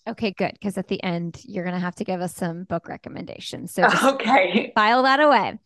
[0.07, 0.51] Okay, good.
[0.53, 3.73] Because at the end, you're going to have to give us some book recommendations.
[3.73, 5.59] So okay, file that away.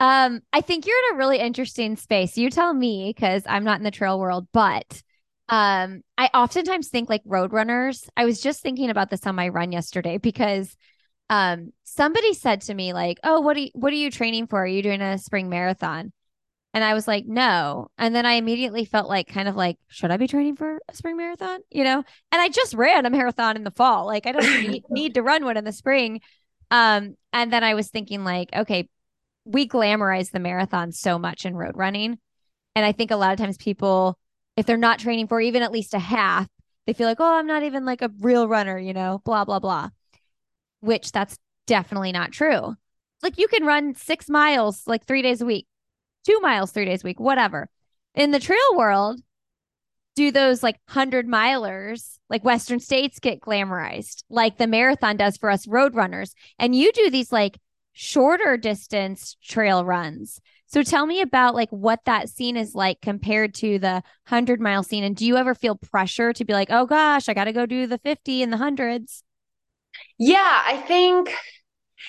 [0.00, 2.36] Um, I think you're in a really interesting space.
[2.36, 5.02] You tell me because I'm not in the trail world, but
[5.48, 8.08] um, I oftentimes think like road runners.
[8.16, 10.76] I was just thinking about this on my run yesterday because
[11.30, 14.62] um somebody said to me like, "Oh, what are you, what are you training for?
[14.62, 16.12] Are you doing a spring marathon?"
[16.72, 20.10] And I was like, "No." And then I immediately felt like kind of like, "Should
[20.10, 22.04] I be training for a spring marathon?" You know?
[22.32, 24.06] And I just ran a marathon in the fall.
[24.06, 26.20] Like I don't need, need to run one in the spring.
[26.70, 28.88] Um and then I was thinking like, okay,
[29.44, 32.18] we glamorize the marathon so much in road running.
[32.74, 34.18] And I think a lot of times people
[34.56, 36.48] if they're not training for even at least a half,
[36.86, 39.58] they feel like, "Oh, I'm not even like a real runner, you know, blah blah
[39.58, 39.90] blah."
[40.80, 42.76] Which that's definitely not true.
[43.22, 45.66] Like you can run 6 miles like 3 days a week,
[46.26, 47.70] 2 miles 3 days a week, whatever.
[48.14, 49.20] In the trail world,
[50.14, 55.50] do those like 100 milers like western states get glamorized like the marathon does for
[55.50, 57.58] us road runners and you do these like
[57.92, 60.40] shorter distance trail runs
[60.74, 64.82] so tell me about like what that scene is like compared to the 100 mile
[64.82, 67.52] scene and do you ever feel pressure to be like oh gosh i got to
[67.52, 69.22] go do the 50 and the hundreds
[70.18, 71.32] yeah i think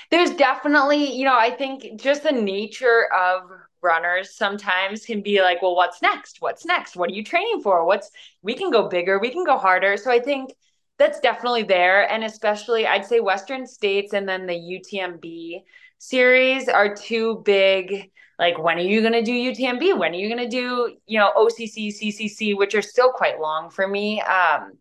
[0.10, 3.44] there's definitely you know i think just the nature of
[3.84, 6.38] runners sometimes can be like well what's next?
[6.40, 6.96] What's next?
[6.96, 7.86] What are you training for?
[7.86, 8.10] What's
[8.42, 9.96] we can go bigger we can go harder.
[9.96, 10.56] So i think
[10.98, 15.62] that's definitely there and especially i'd say western states and then the utmb
[16.00, 20.28] series are two big like when are you going to do utmb when are you
[20.28, 24.74] going to do you know occ ccc which are still quite long for me um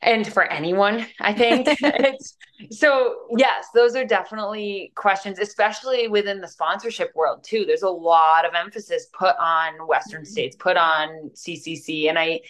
[0.00, 1.68] and for anyone i think.
[1.82, 2.36] It's
[2.70, 7.64] so yes those are definitely questions especially within the sponsorship world too.
[7.66, 10.30] There's a lot of emphasis put on western mm-hmm.
[10.30, 12.40] states put on ccc and i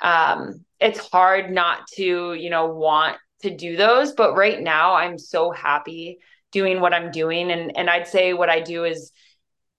[0.00, 5.18] um it's hard not to you know want to do those but right now i'm
[5.18, 6.18] so happy
[6.52, 9.12] doing what i'm doing and and i'd say what i do is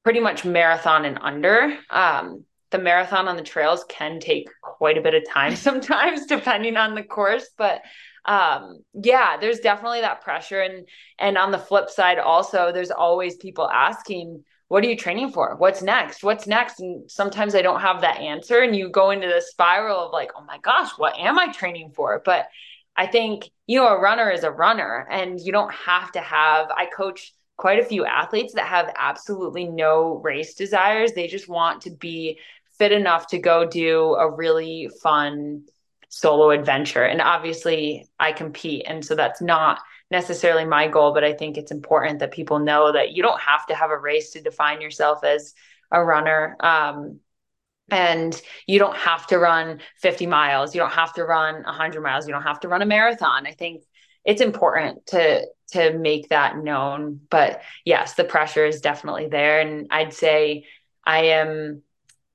[0.03, 1.77] pretty much marathon and under.
[1.89, 6.77] Um the marathon on the trails can take quite a bit of time sometimes depending
[6.77, 7.81] on the course but
[8.25, 10.61] um yeah there's definitely that pressure.
[10.61, 10.87] And
[11.19, 15.57] and on the flip side also there's always people asking what are you training for?
[15.57, 16.23] What's next?
[16.23, 16.79] What's next?
[16.79, 20.31] And sometimes i don't have that answer and you go into the spiral of like
[20.35, 22.21] oh my gosh what am i training for?
[22.23, 22.47] But
[22.95, 26.69] i think you know a runner is a runner and you don't have to have
[26.71, 31.81] i coach quite a few athletes that have absolutely no race desires they just want
[31.83, 32.39] to be
[32.77, 35.63] fit enough to go do a really fun
[36.11, 37.03] solo adventure.
[37.03, 38.83] And obviously, I compete.
[38.85, 39.79] And so that's not
[40.11, 43.65] necessarily my goal, but I think it's important that people know that you don't have
[43.67, 45.53] to have a race to define yourself as
[45.89, 46.57] a runner.
[46.59, 47.19] Um,
[47.89, 50.75] and you don't have to run 50 miles.
[50.75, 52.27] You don't have to run 100 miles.
[52.27, 53.47] You don't have to run a marathon.
[53.47, 53.83] I think
[54.25, 57.21] it's important to to make that known.
[57.29, 59.59] But yes the pressure is definitely there.
[59.59, 60.65] And i'd say
[61.05, 61.81] i am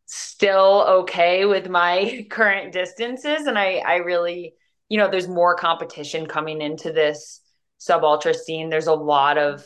[0.07, 3.47] still okay with my current distances.
[3.47, 4.55] And I I really
[4.89, 7.41] you know there's more competition coming into this
[7.79, 8.71] sub ultra scene.
[8.71, 9.65] There's a lot of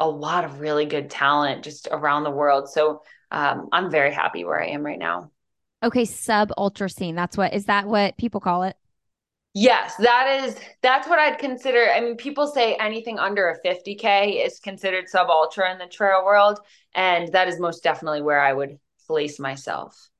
[0.00, 2.68] a lot of really good talent just around the world.
[2.68, 5.30] So um, I'm very happy where I am right now.
[5.82, 7.14] Okay sub ultra scene.
[7.14, 8.76] That's what is that what people call it
[9.54, 11.90] Yes, that is that's what I'd consider.
[11.90, 16.24] I mean, people say anything under a 50k is considered sub ultra in the trail
[16.24, 16.60] world,
[16.94, 20.10] and that is most definitely where I would place myself.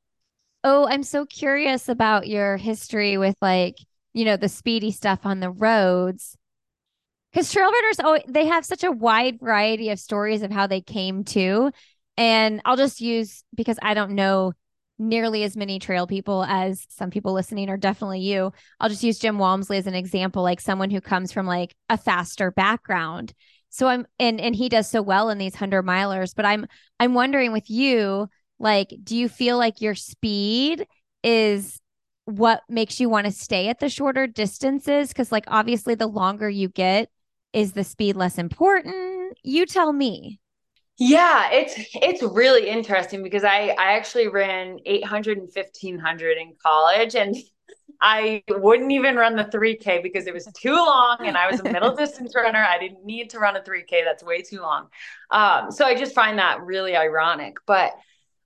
[0.65, 3.77] Oh, I'm so curious about your history with like,
[4.13, 6.37] you know, the speedy stuff on the roads.
[7.33, 10.81] Because trail runners, oh, they have such a wide variety of stories of how they
[10.81, 11.71] came to.
[12.17, 14.53] And I'll just use because I don't know
[14.99, 18.53] nearly as many trail people as some people listening, or definitely you.
[18.81, 21.97] I'll just use Jim Walmsley as an example, like someone who comes from like a
[21.97, 23.33] faster background.
[23.71, 26.35] So I'm and and he does so well in these hundred milers.
[26.35, 26.67] But I'm
[26.99, 30.87] I'm wondering with you, like, do you feel like your speed
[31.23, 31.81] is
[32.25, 35.09] what makes you want to stay at the shorter distances?
[35.09, 37.09] Because, like, obviously, the longer you get,
[37.53, 39.39] is the speed less important?
[39.43, 40.41] You tell me.
[40.99, 47.15] Yeah, it's it's really interesting because I I actually ran 800 and 1500 in college
[47.15, 47.37] and
[48.01, 51.65] I wouldn't even run the 3K because it was too long and I was a
[51.65, 52.65] middle distance runner.
[52.65, 54.03] I didn't need to run a 3K.
[54.05, 54.89] That's way too long.
[55.31, 57.59] Um, so I just find that really ironic.
[57.67, 57.93] But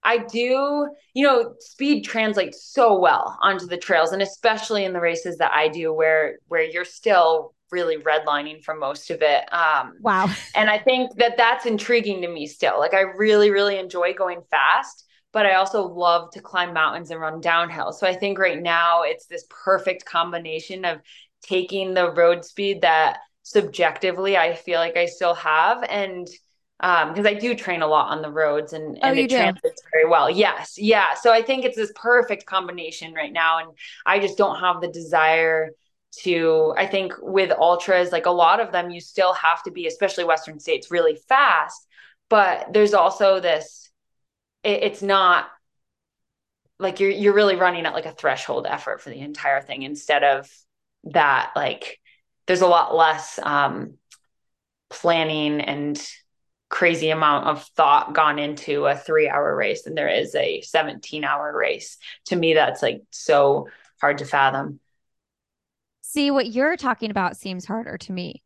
[0.02, 5.00] I do, you know, speed translates so well onto the trails and especially in the
[5.00, 9.44] races that I do where where you're still really redlining for most of it.
[9.52, 10.30] Um wow.
[10.54, 12.78] and I think that that's intriguing to me still.
[12.78, 17.20] Like I really really enjoy going fast, but I also love to climb mountains and
[17.20, 17.92] run downhill.
[17.92, 21.00] So I think right now it's this perfect combination of
[21.42, 26.28] taking the road speed that subjectively I feel like I still have and
[26.82, 29.82] because um, I do train a lot on the roads and, and oh, it translates
[29.92, 30.28] very well.
[30.28, 30.74] Yes.
[30.76, 31.14] Yeah.
[31.14, 33.58] So I think it's this perfect combination right now.
[33.58, 33.68] And
[34.04, 35.70] I just don't have the desire
[36.20, 39.86] to, I think with ultras, like a lot of them, you still have to be,
[39.86, 41.86] especially Western states, really fast.
[42.28, 43.90] But there's also this,
[44.62, 45.46] it, it's not
[46.78, 50.24] like you're you're really running at like a threshold effort for the entire thing instead
[50.24, 50.50] of
[51.04, 52.00] that like
[52.46, 53.94] there's a lot less um
[54.90, 56.04] planning and
[56.68, 61.22] crazy amount of thought gone into a three hour race than there is a 17
[61.22, 61.98] hour race.
[62.26, 63.68] To me, that's like so
[64.00, 64.80] hard to fathom.
[66.12, 68.42] See, what you're talking about seems harder to me.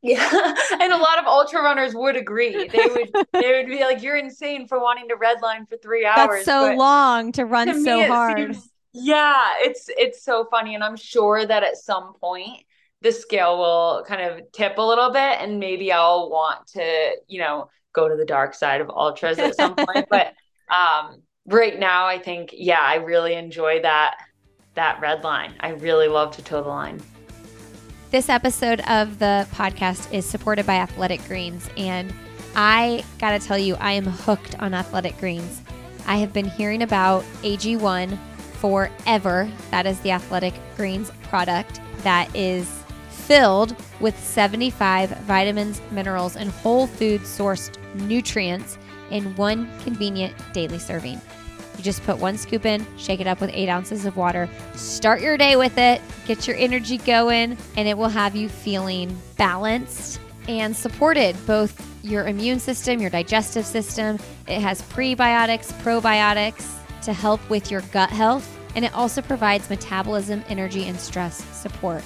[0.00, 0.26] Yeah.
[0.80, 2.68] and a lot of ultra runners would agree.
[2.68, 6.16] They would they would be like, You're insane for wanting to redline for three hours.
[6.16, 8.54] That's so long to run to so me, hard.
[8.54, 10.74] Seems, yeah, it's it's so funny.
[10.74, 12.64] And I'm sure that at some point
[13.02, 17.40] the scale will kind of tip a little bit and maybe I'll want to, you
[17.40, 20.06] know, go to the dark side of ultras at some point.
[20.10, 20.32] But
[20.74, 24.16] um, right now I think, yeah, I really enjoy that
[24.74, 25.54] that red line.
[25.60, 27.00] I really love to toe the line.
[28.10, 32.12] This episode of the podcast is supported by Athletic Greens and
[32.54, 35.62] I got to tell you I am hooked on Athletic Greens.
[36.06, 38.18] I have been hearing about AG1
[38.60, 39.50] forever.
[39.70, 46.86] That is the Athletic Greens product that is filled with 75 vitamins, minerals, and whole
[46.86, 48.76] food sourced nutrients
[49.10, 51.20] in one convenient daily serving.
[51.76, 55.20] You just put one scoop in, shake it up with eight ounces of water, start
[55.20, 60.20] your day with it, get your energy going, and it will have you feeling balanced
[60.48, 64.18] and supported both your immune system, your digestive system.
[64.48, 70.42] It has prebiotics, probiotics to help with your gut health, and it also provides metabolism,
[70.48, 72.02] energy, and stress support.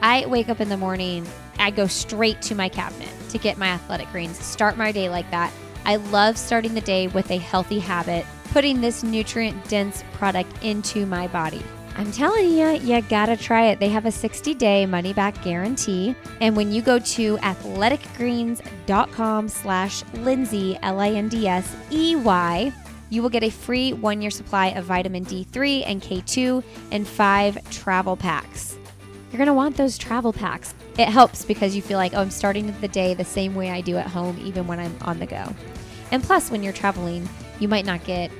[0.00, 1.26] I wake up in the morning,
[1.58, 5.30] I go straight to my cabinet to get my athletic greens, start my day like
[5.30, 5.52] that.
[5.84, 11.04] I love starting the day with a healthy habit, putting this nutrient dense product into
[11.06, 11.62] my body.
[11.96, 13.80] I'm telling you, you gotta try it.
[13.80, 16.14] They have a 60 day money back guarantee.
[16.40, 22.72] And when you go to athleticgreens.com slash Lindsey, L I N D S E Y,
[23.10, 27.68] you will get a free one year supply of vitamin D3 and K2 and five
[27.70, 28.78] travel packs
[29.32, 30.74] you're to want those travel packs.
[30.98, 33.80] It helps because you feel like, oh, I'm starting the day the same way I
[33.80, 35.54] do at home, even when I'm on the go.
[36.10, 37.28] And plus, when you're traveling,
[37.60, 38.30] you might not get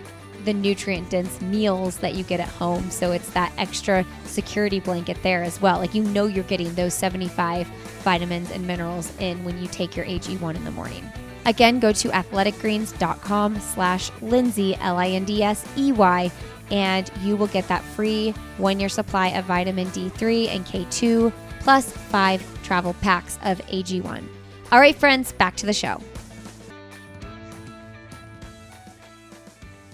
[0.44, 2.90] the nutrient dense meals that you get at home.
[2.90, 5.78] So it's that extra security blanket there as well.
[5.78, 7.66] Like you know you're getting those 75
[8.02, 11.04] vitamins and minerals in when you take your AG1 in the morning.
[11.44, 16.30] Again, go to athleticgreens.com slash Lindsey, L-I-N-D-S-E-Y,
[16.70, 21.90] and you will get that free one year supply of vitamin D3 and K2, plus
[21.90, 24.24] five travel packs of AG1.
[24.70, 26.02] All right, friends, back to the show.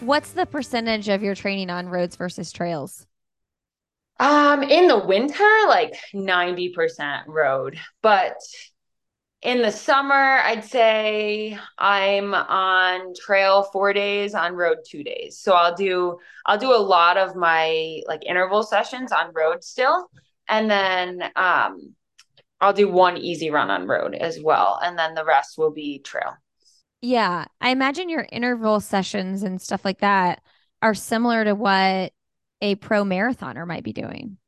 [0.04, 3.06] What's the percentage of your training on roads versus trails?
[4.20, 8.36] Um, in the winter, like 90% road, but
[9.40, 15.38] in the summer, I'd say I'm on trail four days, on road two days.
[15.38, 20.10] So I'll do I'll do a lot of my like interval sessions on road still,
[20.48, 21.94] and then um,
[22.60, 26.00] I'll do one easy run on road as well, and then the rest will be
[26.00, 26.36] trail.
[27.04, 30.42] Yeah, I imagine your interval sessions and stuff like that
[30.80, 32.14] are similar to what
[32.62, 34.38] a pro marathoner might be doing.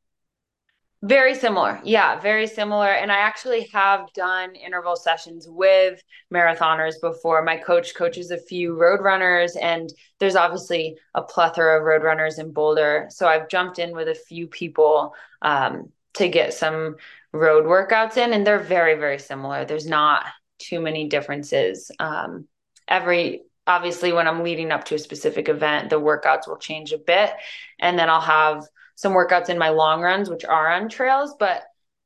[1.02, 1.78] Very similar.
[1.84, 2.86] Yeah, very similar.
[2.86, 6.02] And I actually have done interval sessions with
[6.32, 7.44] marathoners before.
[7.44, 12.38] My coach coaches a few road runners, and there's obviously a plethora of road runners
[12.38, 13.08] in Boulder.
[13.10, 16.96] So I've jumped in with a few people um, to get some
[17.34, 19.66] road workouts in, and they're very, very similar.
[19.66, 20.24] There's not
[20.58, 21.90] too many differences.
[21.98, 22.46] Um,
[22.88, 26.98] every obviously, when I'm leading up to a specific event, the workouts will change a
[26.98, 27.32] bit,
[27.78, 31.34] and then I'll have some workouts in my long runs, which are on trails.
[31.38, 31.62] But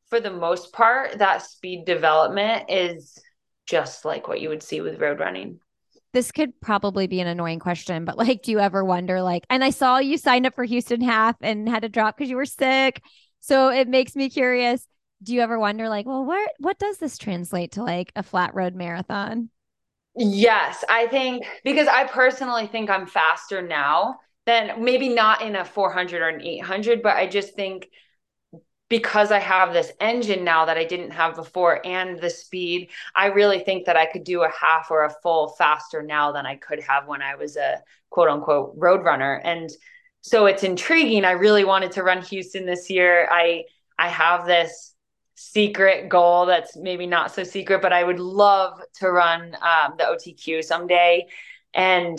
[0.08, 3.18] for the most part, that speed development is
[3.66, 5.60] just like what you would see with road running.
[6.12, 9.62] This could probably be an annoying question, but like, do you ever wonder, like, and
[9.62, 12.46] I saw you signed up for Houston Half and had to drop because you were
[12.46, 13.00] sick.
[13.38, 14.84] So it makes me curious.
[15.22, 18.54] Do you ever wonder, like, well, where, what does this translate to like a flat
[18.54, 19.50] road marathon?
[20.16, 25.64] Yes, I think because I personally think I'm faster now than maybe not in a
[25.64, 27.88] 400 or an 800, but I just think
[28.88, 33.26] because I have this engine now that I didn't have before and the speed, I
[33.26, 36.56] really think that I could do a half or a full faster now than I
[36.56, 39.40] could have when I was a quote unquote road runner.
[39.44, 39.70] And
[40.22, 41.24] so it's intriguing.
[41.24, 43.28] I really wanted to run Houston this year.
[43.30, 43.64] I
[43.96, 44.94] I have this
[45.40, 50.04] secret goal that's maybe not so secret, but I would love to run um, the
[50.04, 51.26] OTQ someday
[51.72, 52.18] and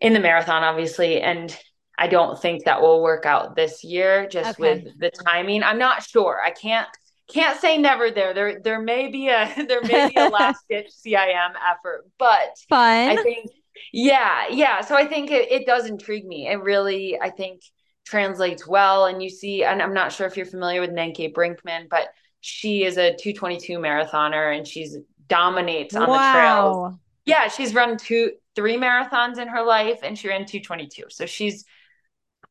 [0.00, 1.20] in the marathon, obviously.
[1.20, 1.54] And
[1.98, 4.82] I don't think that will work out this year just okay.
[4.82, 5.62] with the timing.
[5.62, 6.40] I'm not sure.
[6.42, 6.88] I can't
[7.30, 8.32] can't say never there.
[8.32, 13.10] There there may be a there may be a last ditch CIM effort, but fun.
[13.10, 13.50] I think
[13.92, 14.80] yeah, yeah.
[14.80, 16.48] So I think it, it does intrigue me.
[16.48, 17.60] It really I think
[18.06, 19.04] translates well.
[19.04, 22.08] And you see, and I'm not sure if you're familiar with Nienke Brinkman, but
[22.40, 24.96] she is a 222 marathoner and she's
[25.28, 26.16] dominates on wow.
[26.16, 26.94] the trails.
[27.26, 31.04] Yeah, she's run two, three marathons in her life and she ran 222.
[31.10, 31.64] So she's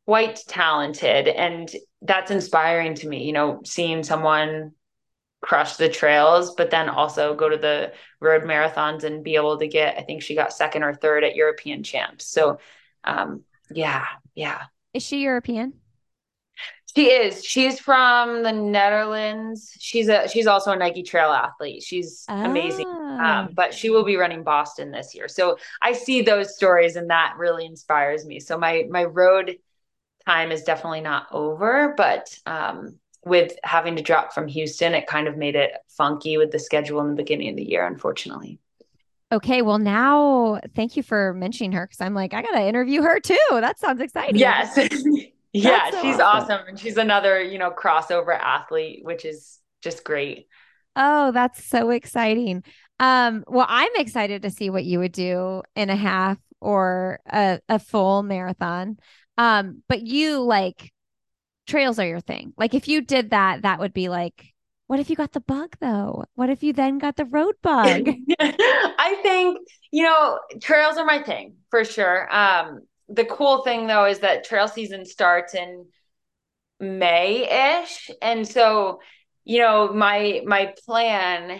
[0.06, 1.70] quite talented and
[2.02, 4.72] that's inspiring to me, you know, seeing someone
[5.42, 9.68] crush the trails, but then also go to the road marathons and be able to
[9.68, 12.28] get, I think she got second or third at European champs.
[12.28, 12.60] So,
[13.04, 14.64] um, yeah, yeah.
[14.94, 15.74] Is she European?
[16.96, 17.44] She is.
[17.46, 19.76] She's from the Netherlands.
[19.80, 21.84] She's a she's also a Nike Trail athlete.
[21.84, 22.44] She's oh.
[22.44, 22.88] amazing.
[22.88, 25.28] Um, but she will be running Boston this year.
[25.28, 28.40] So I see those stories and that really inspires me.
[28.40, 29.58] So my my road
[30.26, 35.28] time is definitely not over, but um, with having to drop from Houston, it kind
[35.28, 38.60] of made it funky with the schedule in the beginning of the year, unfortunately.
[39.32, 43.20] Okay, well now thank you for mentioning her because I'm like, I gotta interview her
[43.20, 43.38] too.
[43.52, 44.38] That sounds exciting.
[44.38, 44.76] Yes.
[45.54, 46.52] yeah, so she's awesome.
[46.52, 46.68] awesome.
[46.68, 50.48] And she's another, you know, crossover athlete, which is just great.
[50.96, 52.64] Oh, that's so exciting.
[53.00, 57.60] Um, well, I'm excited to see what you would do in a half or a,
[57.70, 58.98] a full marathon.
[59.38, 60.92] Um, but you like
[61.68, 62.54] trails are your thing.
[62.58, 64.54] Like if you did that, that would be like,
[64.88, 66.26] what if you got the bug though?
[66.36, 68.10] What if you then got the road bug?
[68.40, 69.60] I think,
[69.92, 72.28] you know, trails are my thing for sure.
[72.36, 75.86] Um, the cool thing though is that trail season starts in
[76.80, 78.10] May-ish.
[78.22, 79.02] And so,
[79.44, 81.60] you know, my my plan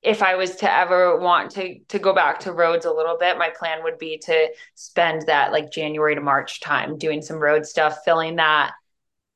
[0.00, 3.36] if I was to ever want to to go back to roads a little bit,
[3.36, 7.66] my plan would be to spend that like January to March time doing some road
[7.66, 8.72] stuff, filling that,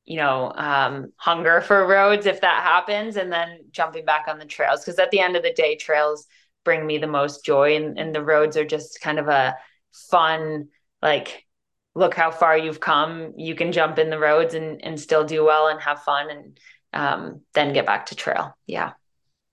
[0.05, 4.45] you know, um, hunger for roads if that happens, and then jumping back on the
[4.45, 4.79] trails.
[4.79, 6.27] Because at the end of the day, trails
[6.63, 9.55] bring me the most joy, and, and the roads are just kind of a
[9.91, 10.69] fun
[11.03, 11.45] like
[11.93, 13.33] look how far you've come.
[13.37, 16.59] You can jump in the roads and and still do well and have fun and
[16.93, 18.57] um, then get back to trail.
[18.65, 18.93] Yeah.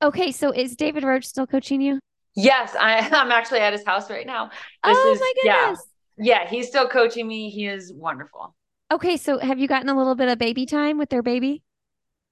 [0.02, 1.98] Okay so is david roche still coaching you?
[2.34, 4.46] Yes I, i'm actually at his house right now.
[4.46, 5.86] This oh is, my goodness.
[6.16, 7.50] Yeah yeah he's still coaching me.
[7.50, 8.54] He is wonderful.
[8.90, 11.62] Okay so have you gotten a little bit of baby time with their baby?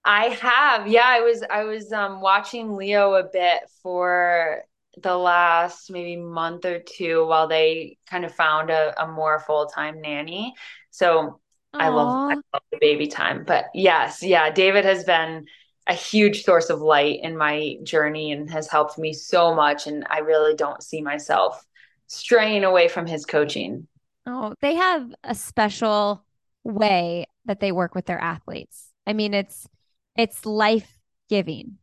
[0.04, 0.88] I have.
[0.88, 4.62] Yeah, I was I was um watching Leo a bit for
[5.02, 10.00] the last maybe month or two while they kind of found a, a more full-time
[10.00, 10.54] nanny.
[10.90, 11.40] So
[11.74, 15.46] I love, I love the baby time but yes yeah david has been
[15.86, 20.04] a huge source of light in my journey and has helped me so much and
[20.10, 21.64] i really don't see myself
[22.08, 23.86] straying away from his coaching.
[24.26, 26.24] Oh they have a special
[26.64, 28.88] way that they work with their athletes.
[29.06, 29.68] I mean it's
[30.16, 31.78] it's life giving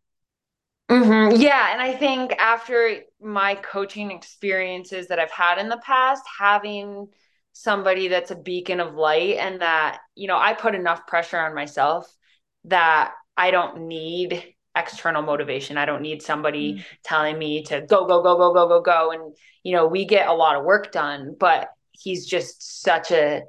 [0.89, 1.41] Mm-hmm.
[1.41, 1.73] Yeah.
[1.73, 7.07] And I think after my coaching experiences that I've had in the past, having
[7.53, 11.55] somebody that's a beacon of light and that, you know, I put enough pressure on
[11.55, 12.13] myself
[12.65, 14.43] that I don't need
[14.75, 15.77] external motivation.
[15.77, 16.81] I don't need somebody mm-hmm.
[17.03, 19.11] telling me to go, go, go, go, go, go, go.
[19.11, 23.43] And, you know, we get a lot of work done, but he's just such a,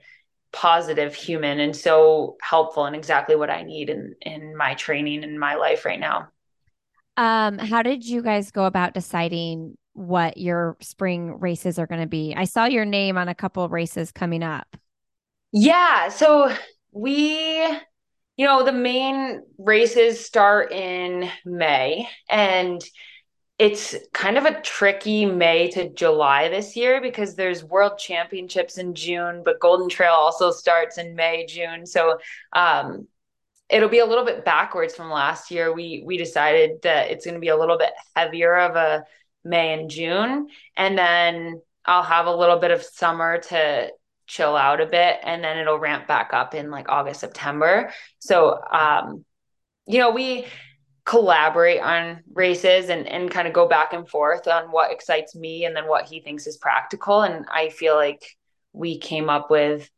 [0.52, 5.38] positive human and so helpful and exactly what I need in in my training in
[5.38, 6.28] my life right now.
[7.16, 12.06] Um, how did you guys go about deciding what your spring races are going to
[12.06, 12.34] be?
[12.36, 14.76] I saw your name on a couple races coming up.
[15.52, 16.54] Yeah, so
[16.92, 17.66] we
[18.36, 22.84] you know, the main races start in May and
[23.58, 28.94] it's kind of a tricky May to July this year because there's world championships in
[28.94, 31.86] June, but Golden Trail also starts in May, June.
[31.86, 32.18] So
[32.52, 33.08] um,
[33.68, 35.72] it'll be a little bit backwards from last year.
[35.72, 39.04] We we decided that it's going to be a little bit heavier of a
[39.44, 43.90] May and June, and then I'll have a little bit of summer to
[44.26, 47.92] chill out a bit, and then it'll ramp back up in like August September.
[48.18, 49.24] So, um,
[49.86, 50.46] you know, we
[51.04, 55.64] collaborate on races and, and kind of go back and forth on what excites me
[55.64, 57.22] and then what he thinks is practical.
[57.22, 58.26] And I feel like
[58.72, 59.88] we came up with,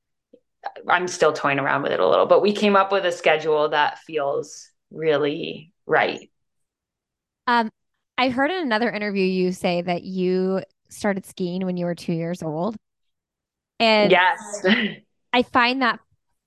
[0.89, 3.69] I'm still toying around with it a little, but we came up with a schedule
[3.71, 6.31] that feels really right.
[7.47, 7.71] Um,
[8.17, 12.13] I heard in another interview you say that you started skiing when you were two
[12.13, 12.77] years old.
[13.79, 14.67] And yes,
[15.33, 16.01] I find that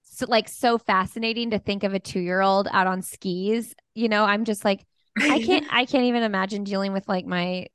[0.03, 3.73] so, like so fascinating to think of a two year old out on skis.
[3.95, 4.85] You know, I'm just like,
[5.17, 7.67] I can't, I can't even imagine dealing with like my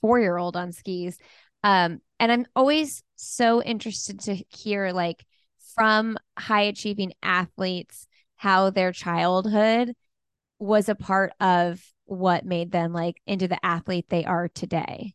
[0.00, 1.18] four year old on skis.
[1.62, 5.24] Um, and I'm always so interested to hear like
[5.74, 8.06] from high achieving athletes
[8.36, 9.94] how their childhood
[10.58, 15.14] was a part of what made them like into the athlete they are today.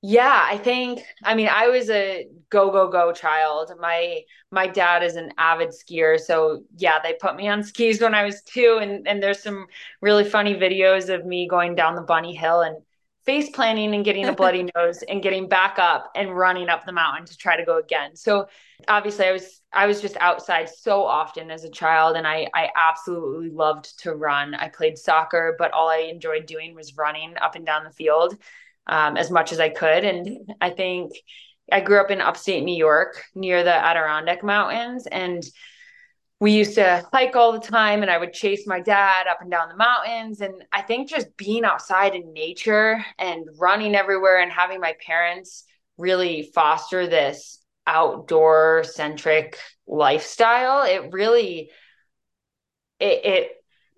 [0.00, 3.72] Yeah, I think I mean I was a go go go child.
[3.80, 8.14] My my dad is an avid skier, so yeah, they put me on skis when
[8.14, 9.66] I was 2 and and there's some
[10.00, 12.76] really funny videos of me going down the bunny hill and
[13.28, 16.92] face planting and getting a bloody nose and getting back up and running up the
[16.92, 18.16] mountain to try to go again.
[18.16, 18.48] So
[18.88, 22.70] obviously I was I was just outside so often as a child and I I
[22.74, 24.54] absolutely loved to run.
[24.54, 28.34] I played soccer, but all I enjoyed doing was running up and down the field
[28.86, 30.04] um, as much as I could.
[30.04, 31.12] And I think
[31.70, 35.06] I grew up in upstate New York near the Adirondack Mountains.
[35.06, 35.44] And
[36.40, 39.50] we used to hike all the time, and I would chase my dad up and
[39.50, 40.40] down the mountains.
[40.40, 45.64] And I think just being outside in nature and running everywhere and having my parents
[45.96, 51.70] really foster this outdoor centric lifestyle, it really
[53.00, 53.50] it, it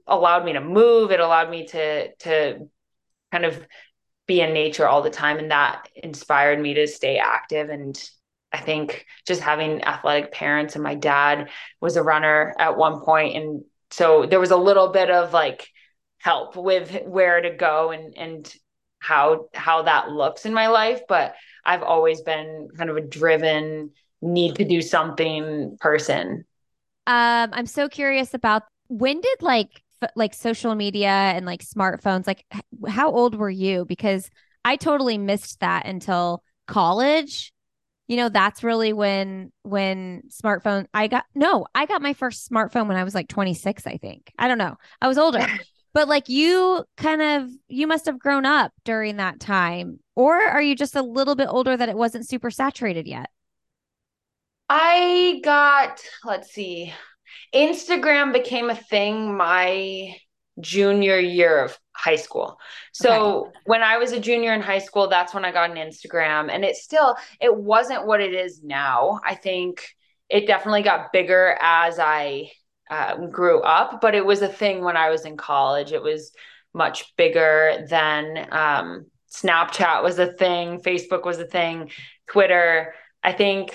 [0.06, 1.10] allowed me to move.
[1.10, 2.68] It allowed me to to
[3.30, 3.66] kind of
[4.26, 8.10] be in nature all the time and that inspired me to stay active and
[8.52, 13.36] I think just having athletic parents and my dad was a runner at one point
[13.36, 15.68] and so there was a little bit of like
[16.18, 18.54] help with where to go and and
[18.98, 21.34] how how that looks in my life but
[21.64, 23.90] I've always been kind of a driven
[24.22, 26.44] need to do something person.
[27.06, 29.82] Um I'm so curious about when did like
[30.16, 32.44] like social media and like smartphones like
[32.88, 34.30] how old were you because
[34.64, 37.52] i totally missed that until college
[38.10, 42.88] you know that's really when when smartphone i got no i got my first smartphone
[42.88, 44.32] when i was like 26 i think.
[44.36, 44.76] I don't know.
[45.00, 45.46] I was older.
[45.92, 49.98] But like you kind of you must have grown up during that time.
[50.14, 53.28] Or are you just a little bit older that it wasn't super saturated yet?
[54.68, 56.92] I got let's see
[57.52, 60.14] Instagram became a thing my
[60.60, 62.58] junior year of high school.
[62.92, 63.58] So okay.
[63.66, 66.64] when I was a junior in high school, that's when I got an Instagram and
[66.64, 69.20] it still it wasn't what it is now.
[69.24, 69.86] I think
[70.28, 72.50] it definitely got bigger as I
[72.90, 75.92] uh, grew up, but it was a thing when I was in college.
[75.92, 76.32] It was
[76.72, 81.90] much bigger than um, Snapchat was a thing, Facebook was a thing,
[82.28, 82.94] Twitter.
[83.22, 83.74] I think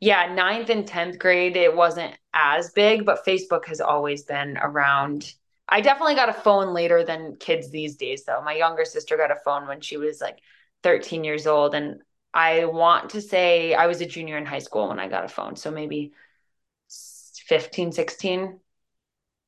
[0.00, 5.32] yeah, ninth and 10th grade, it wasn't as big, but Facebook has always been around.
[5.68, 8.42] I definitely got a phone later than kids these days, though.
[8.42, 10.38] My younger sister got a phone when she was like
[10.82, 11.74] 13 years old.
[11.74, 12.02] And
[12.32, 15.28] I want to say I was a junior in high school when I got a
[15.28, 15.56] phone.
[15.56, 16.12] So maybe
[17.48, 18.60] 15, 16.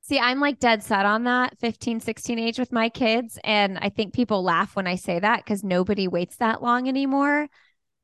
[0.03, 3.39] See, I'm like dead set on that 15, 16 age with my kids.
[3.45, 7.49] And I think people laugh when I say that because nobody waits that long anymore.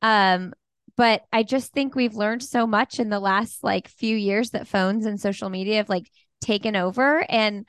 [0.02, 0.52] Um,
[0.96, 4.68] but I just think we've learned so much in the last like few years that
[4.68, 6.10] phones and social media have like
[6.40, 7.24] taken over.
[7.28, 7.66] And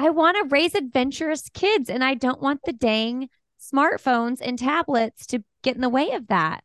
[0.00, 3.28] I want to raise adventurous kids and I don't want the dang
[3.60, 6.64] smartphones and tablets to get in the way of that.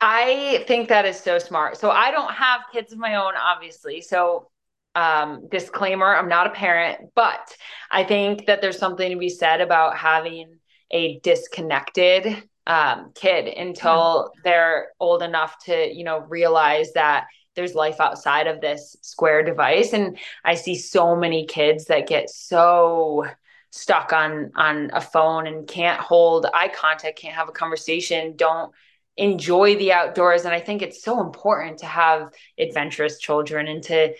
[0.00, 1.76] I think that is so smart.
[1.76, 4.00] So I don't have kids of my own, obviously.
[4.00, 4.48] So
[4.94, 7.52] um, disclaimer, I'm not a parent, but
[7.90, 10.60] I think that there's something to be said about having
[10.92, 14.40] a disconnected um, kid until yeah.
[14.44, 17.26] they're old enough to, you know, realize that
[17.56, 19.92] there's life outside of this square device.
[19.92, 23.26] And I see so many kids that get so
[23.70, 28.72] stuck on on a phone and can't hold eye contact, can't have a conversation, don't
[29.16, 30.44] enjoy the outdoors.
[30.44, 34.14] And I think it's so important to have adventurous children and to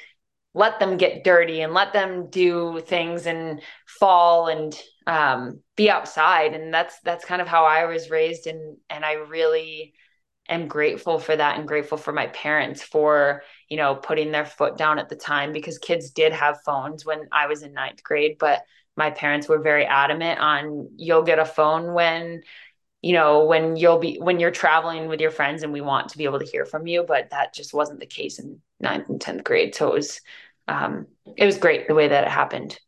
[0.57, 4.74] let them get dirty and let them do things and fall and
[5.07, 9.12] um, be outside and that's that's kind of how i was raised and and i
[9.12, 9.93] really
[10.49, 14.76] am grateful for that and grateful for my parents for you know putting their foot
[14.76, 18.36] down at the time because kids did have phones when i was in ninth grade
[18.38, 18.62] but
[18.97, 22.42] my parents were very adamant on you'll get a phone when
[23.03, 26.18] you know when you'll be when you're traveling with your friends and we want to
[26.18, 29.20] be able to hear from you but that just wasn't the case in ninth and
[29.20, 29.74] 10th grade.
[29.74, 30.20] So it was
[30.68, 32.78] um it was great the way that it happened.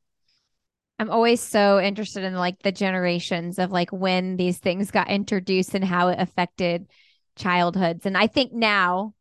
[0.98, 5.74] I'm always so interested in like the generations of like when these things got introduced
[5.74, 6.88] and how it affected
[7.38, 8.06] childhoods.
[8.06, 9.14] And I think now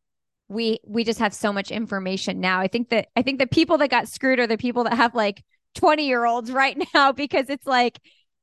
[0.50, 2.60] we we just have so much information now.
[2.60, 5.14] I think that I think the people that got screwed are the people that have
[5.16, 5.44] like
[5.76, 8.00] 20 year olds right now because it's like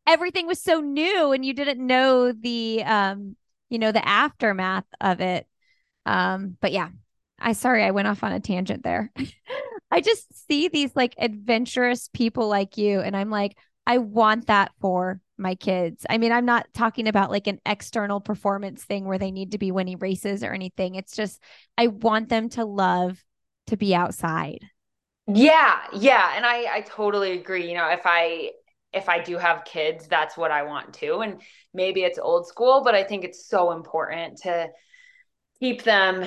[0.06, 3.36] everything was so new and you didn't know the um
[3.70, 5.46] you know the aftermath of it.
[6.06, 6.88] Um but yeah.
[7.38, 9.12] I sorry I went off on a tangent there.
[9.90, 13.56] I just see these like adventurous people like you and I'm like
[13.86, 16.06] I want that for my kids.
[16.08, 19.58] I mean, I'm not talking about like an external performance thing where they need to
[19.58, 20.94] be winning races or anything.
[20.94, 21.42] It's just,
[21.76, 23.22] I want them to love
[23.66, 24.60] to be outside.
[25.26, 25.80] Yeah.
[25.92, 26.32] Yeah.
[26.36, 27.68] And I, I totally agree.
[27.68, 28.50] You know, if I,
[28.92, 31.18] if I do have kids, that's what I want to.
[31.20, 31.40] And
[31.72, 34.68] maybe it's old school, but I think it's so important to
[35.58, 36.24] keep them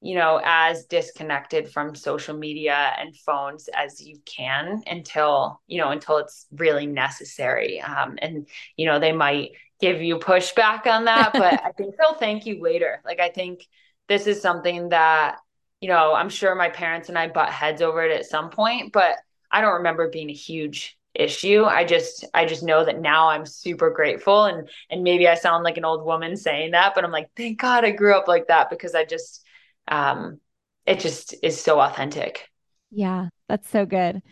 [0.00, 5.90] you know, as disconnected from social media and phones as you can until, you know,
[5.90, 7.80] until it's really necessary.
[7.80, 12.14] Um, and, you know, they might give you pushback on that, but I think they'll
[12.14, 13.00] thank you later.
[13.04, 13.66] Like, I think
[14.08, 15.38] this is something that,
[15.80, 18.92] you know, I'm sure my parents and I butt heads over it at some point,
[18.92, 19.16] but
[19.50, 21.64] I don't remember being a huge issue.
[21.64, 25.64] I just I just know that now I'm super grateful and and maybe I sound
[25.64, 28.48] like an old woman saying that, but I'm like thank God I grew up like
[28.48, 29.45] that because I just
[29.88, 30.40] um,
[30.86, 32.48] it just is so authentic.
[32.90, 34.22] Yeah, that's so good.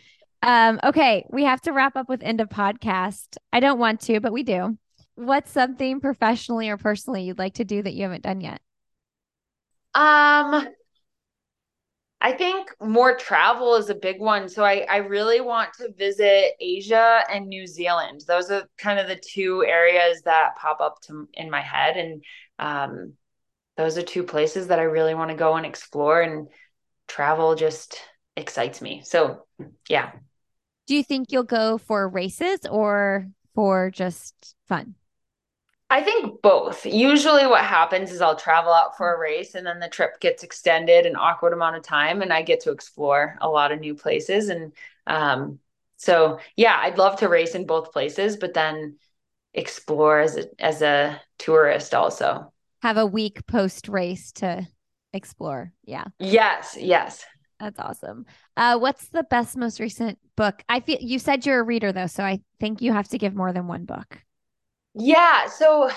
[0.41, 3.37] Um, okay, we have to wrap up with end of podcast.
[3.51, 4.77] I don't want to, but we do.
[5.15, 8.61] What's something professionally or personally you'd like to do that you haven't done yet?
[9.93, 10.67] Um,
[12.21, 14.49] I think more travel is a big one.
[14.49, 18.21] So I, I really want to visit Asia and New Zealand.
[18.27, 21.97] Those are kind of the two areas that pop up to in my head.
[21.97, 22.23] And
[22.59, 23.13] um,
[23.77, 26.47] those are two places that I really want to go and explore and
[27.07, 27.99] travel just
[28.35, 29.01] excites me.
[29.03, 29.45] So,
[29.89, 30.11] yeah.
[30.87, 34.95] Do you think you'll go for races or for just fun?
[35.89, 36.85] I think both.
[36.85, 40.43] Usually, what happens is I'll travel out for a race and then the trip gets
[40.43, 43.95] extended an awkward amount of time and I get to explore a lot of new
[43.95, 44.49] places.
[44.49, 44.73] And
[45.05, 45.59] um,
[45.97, 48.97] so, yeah, I'd love to race in both places, but then
[49.53, 52.51] explore as a, as a tourist also
[52.81, 54.67] have a week post race to
[55.13, 55.71] explore.
[55.83, 56.05] Yeah.
[56.19, 56.77] Yes.
[56.79, 57.25] Yes.
[57.59, 58.25] That's awesome.
[58.57, 60.61] Uh, what's the best, most recent book?
[60.67, 63.33] I feel you said you're a reader though, so I think you have to give
[63.33, 64.19] more than one book.
[64.93, 65.47] Yeah.
[65.47, 65.89] So,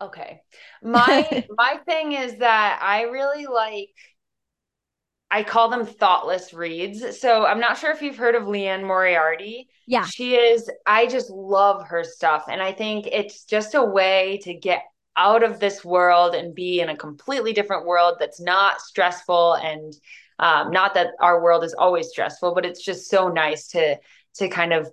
[0.00, 0.40] okay,
[0.82, 3.90] my my thing is that I really like.
[5.30, 7.20] I call them thoughtless reads.
[7.20, 9.68] So I'm not sure if you've heard of Liane Moriarty.
[9.86, 10.06] Yeah.
[10.06, 12.46] She is, I just love her stuff.
[12.48, 14.84] And I think it's just a way to get
[15.18, 19.92] out of this world and be in a completely different world that's not stressful and
[20.38, 23.98] um, not that our world is always stressful but it's just so nice to
[24.34, 24.90] to kind of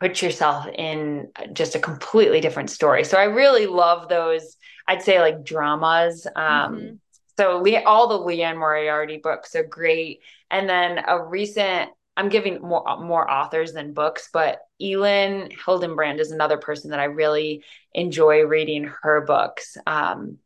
[0.00, 3.04] put yourself in just a completely different story.
[3.04, 4.56] So i really love those
[4.88, 6.26] i'd say like dramas.
[6.36, 6.94] Um, mm-hmm.
[7.38, 10.20] so Le- all the liane moriarty books are great.
[10.50, 16.30] And then a recent I'm giving more more authors than books, but Elin Hilderbrand is
[16.30, 17.62] another person that I really
[17.92, 19.76] enjoy reading her books.
[19.86, 20.38] Um,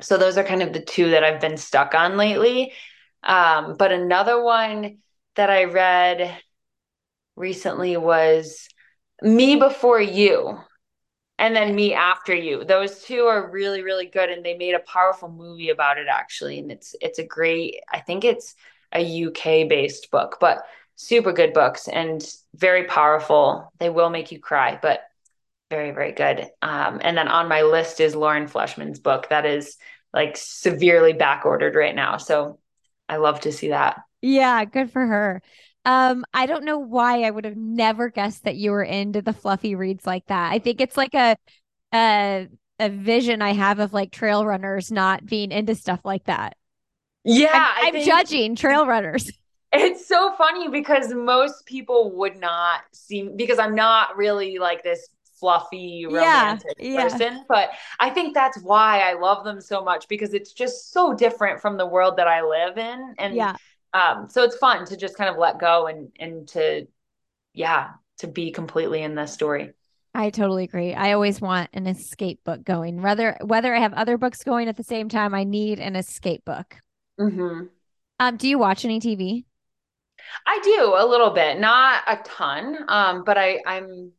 [0.00, 2.72] so those are kind of the two that I've been stuck on lately.
[3.22, 4.98] Um, but another one
[5.36, 6.38] that I read
[7.34, 8.68] recently was
[9.22, 10.58] Me Before You
[11.38, 12.64] and then Me After You.
[12.64, 16.58] Those two are really really good and they made a powerful movie about it actually
[16.58, 18.54] and it's it's a great I think it's
[18.92, 20.64] a UK based book, but
[20.96, 22.24] super good books and
[22.54, 23.72] very powerful.
[23.78, 25.00] They will make you cry, but
[25.70, 26.48] very, very good.
[26.62, 29.76] Um, and then on my list is Lauren Fleshman's book that is
[30.12, 32.16] like severely back ordered right now.
[32.16, 32.58] So
[33.08, 34.00] I love to see that.
[34.22, 35.42] Yeah, good for her.
[35.84, 39.32] Um, I don't know why I would have never guessed that you were into the
[39.32, 40.52] fluffy reads like that.
[40.52, 41.36] I think it's like a
[41.92, 46.56] a a vision I have of like trail runners not being into stuff like that.
[47.24, 49.30] Yeah, I'm, I'm think- judging trail runners.
[50.06, 55.08] It's so funny because most people would not seem because I'm not really like this
[55.40, 57.42] fluffy romantic yeah, person yeah.
[57.46, 57.68] but
[58.00, 61.76] i think that's why i love them so much because it's just so different from
[61.76, 63.54] the world that i live in and yeah
[63.92, 66.86] um so it's fun to just kind of let go and and to
[67.52, 69.74] yeah to be completely in the story
[70.14, 70.94] I totally agree.
[70.94, 73.02] I always want an escape book going.
[73.02, 76.42] Whether whether I have other books going at the same time, I need an escape
[76.46, 76.78] book.
[77.20, 77.66] Mm-hmm.
[78.18, 79.44] Um, do you watch any TV?
[80.46, 82.78] I do a little bit, not a ton.
[82.88, 84.12] Um, but I I'm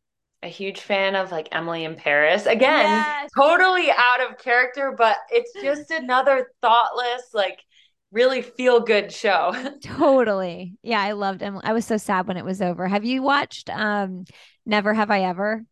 [0.43, 2.45] a huge fan of like Emily in Paris.
[2.45, 3.29] Again, yes.
[3.35, 7.59] totally out of character, but it's just another thoughtless, like
[8.11, 9.53] really feel good show.
[9.83, 10.75] totally.
[10.83, 11.63] Yeah, I loved Emily.
[11.65, 12.87] I was so sad when it was over.
[12.87, 14.25] Have you watched um
[14.65, 15.63] Never Have I Ever?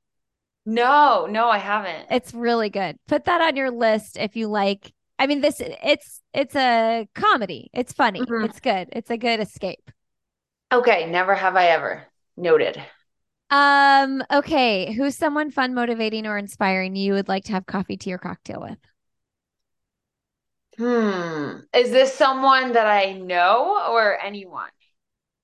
[0.65, 2.07] No, no, I haven't.
[2.09, 2.97] It's really good.
[3.07, 4.91] Put that on your list if you like.
[5.19, 7.69] I mean, this it's it's a comedy.
[7.73, 8.21] It's funny.
[8.21, 8.45] Mm-hmm.
[8.45, 8.89] It's good.
[8.91, 9.91] It's a good escape.
[10.72, 12.05] Okay, never have I ever.
[12.38, 12.84] Noted.
[13.49, 14.93] Um, okay.
[14.93, 18.61] Who's someone fun, motivating, or inspiring you would like to have coffee, tea, or cocktail
[18.61, 18.80] with?
[20.78, 21.59] Hmm.
[21.74, 24.70] Is this someone that I know or anyone?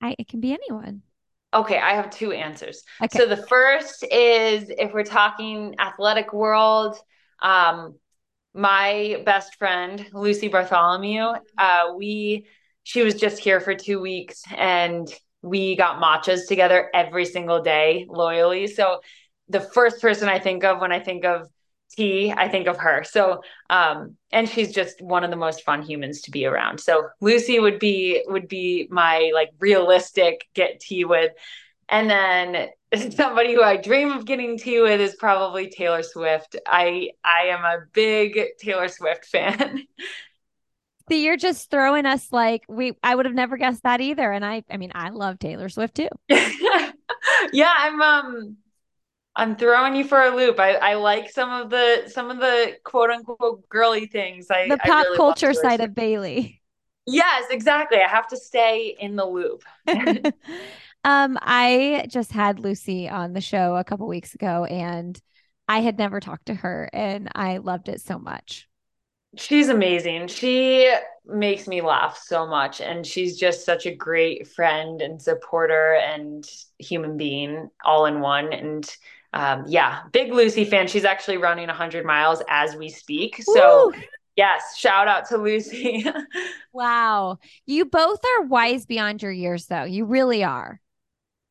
[0.02, 1.02] I it can be anyone.
[1.54, 2.82] Okay, I have two answers.
[3.02, 3.18] Okay.
[3.18, 6.96] So the first is if we're talking athletic world,
[7.40, 7.94] um,
[8.54, 12.46] my best friend Lucy Bartholomew, uh, we
[12.84, 15.12] she was just here for two weeks and
[15.42, 18.66] we got matchas together every single day loyally.
[18.66, 19.00] So
[19.48, 21.48] the first person I think of when I think of
[21.90, 23.04] tea, I think of her.
[23.04, 26.80] So um and she's just one of the most fun humans to be around.
[26.80, 31.32] So Lucy would be would be my like realistic get tea with.
[31.88, 32.68] And then
[33.12, 36.56] somebody who I dream of getting tea with is probably Taylor Swift.
[36.66, 39.82] I I am a big Taylor Swift fan.
[41.12, 44.32] See, you're just throwing us like we I would have never guessed that either.
[44.32, 46.08] And I I mean I love Taylor Swift too.
[47.52, 48.56] yeah, I'm um
[49.36, 50.58] I'm throwing you for a loop.
[50.58, 54.46] I, I like some of the some of the quote unquote girly things.
[54.50, 56.62] I the pop really culture side of Bailey.
[57.06, 57.98] Yes, exactly.
[57.98, 59.64] I have to stay in the loop.
[61.04, 65.20] um, I just had Lucy on the show a couple weeks ago and
[65.68, 68.66] I had never talked to her and I loved it so much.
[69.36, 70.28] She's amazing.
[70.28, 70.94] She
[71.26, 72.80] makes me laugh so much.
[72.80, 78.52] And she's just such a great friend and supporter and human being all in one.
[78.52, 78.96] And
[79.32, 80.88] um, yeah, big Lucy fan.
[80.88, 83.42] She's actually running 100 miles as we speak.
[83.42, 83.92] So,
[84.36, 86.04] yes, shout out to Lucy.
[86.72, 87.38] wow.
[87.64, 89.84] You both are wise beyond your years, though.
[89.84, 90.80] You really are.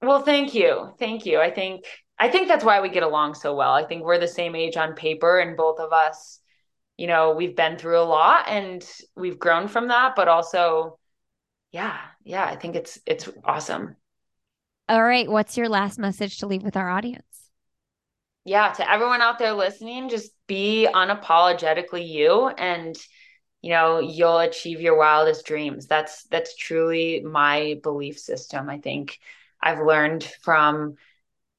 [0.02, 0.94] Well, thank you.
[1.00, 1.40] Thank you.
[1.40, 1.86] I think.
[2.20, 3.74] I think that's why we get along so well.
[3.74, 6.41] I think we're the same age on paper, and both of us
[7.02, 11.00] you know, we've been through a lot and we've grown from that, but also,
[11.72, 13.96] yeah, yeah, I think it's it's awesome.
[14.88, 17.50] All right, what's your last message to leave with our audience?
[18.46, 22.96] Yeah, to everyone out there listening, just be unapologetically you and
[23.64, 25.88] you know, you'll achieve your wildest dreams.
[25.88, 28.70] That's that's truly my belief system.
[28.70, 29.18] I think
[29.60, 30.98] I've learned from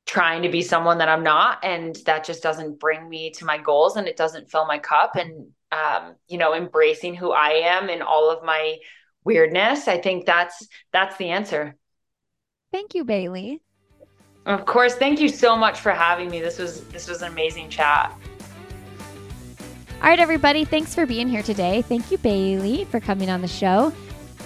[0.06, 1.64] trying to be someone that I'm not.
[1.64, 5.16] And that just doesn't bring me to my goals and it doesn't fill my cup.
[5.16, 8.78] And, um, you know, embracing who I am and all of my
[9.24, 9.88] weirdness.
[9.88, 11.76] I think that's, that's the answer.
[12.72, 13.62] Thank you, Bailey.
[14.44, 14.94] Of course.
[14.94, 16.40] Thank you so much for having me.
[16.40, 18.12] This was, this was an amazing chat.
[20.02, 20.64] All right, everybody.
[20.64, 21.82] Thanks for being here today.
[21.82, 23.92] Thank you, Bailey, for coming on the show.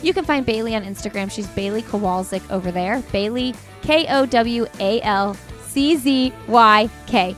[0.03, 1.31] You can find Bailey on Instagram.
[1.31, 3.03] She's Bailey Kowalczyk over there.
[3.11, 5.35] Bailey, K O W A L
[5.77, 7.37] C Z Y K.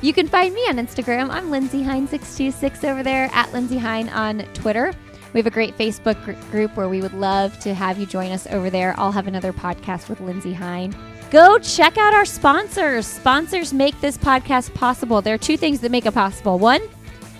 [0.00, 1.28] You can find me on Instagram.
[1.28, 4.94] I'm Lindsey Hein626 over there at Lindsey Hein on Twitter.
[5.34, 6.16] We have a great Facebook
[6.50, 8.94] group where we would love to have you join us over there.
[8.96, 10.96] I'll have another podcast with Lindsey Hein.
[11.30, 13.06] Go check out our sponsors.
[13.06, 15.20] Sponsors make this podcast possible.
[15.20, 16.58] There are two things that make it possible.
[16.58, 16.80] One,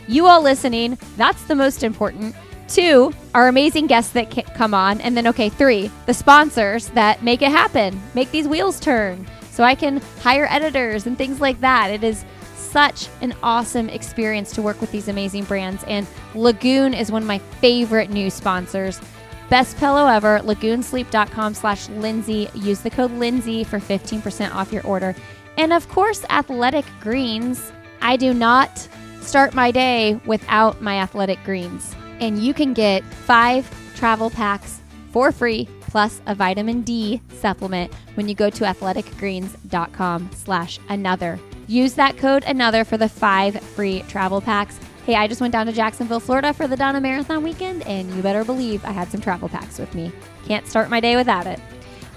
[0.08, 2.36] you all listening, that's the most important.
[2.68, 5.00] Two, our amazing guests that come on.
[5.00, 9.64] And then, okay, three, the sponsors that make it happen, make these wheels turn so
[9.64, 11.90] I can hire editors and things like that.
[11.90, 12.24] It is
[12.56, 15.84] such an awesome experience to work with these amazing brands.
[15.84, 19.00] And Lagoon is one of my favorite new sponsors.
[19.48, 22.48] Best pillow ever, lagoonsleep.com slash Lindsey.
[22.54, 25.14] Use the code Lindsey for 15% off your order.
[25.56, 27.72] And of course, Athletic Greens.
[28.02, 28.88] I do not
[29.20, 34.80] start my day without my Athletic Greens and you can get five travel packs
[35.10, 41.38] for free plus a vitamin D supplement when you go to athleticgreens.com slash another.
[41.68, 44.80] Use that code another for the five free travel packs.
[45.06, 48.22] Hey, I just went down to Jacksonville, Florida for the Donna Marathon weekend, and you
[48.22, 50.10] better believe I had some travel packs with me.
[50.46, 51.60] Can't start my day without it.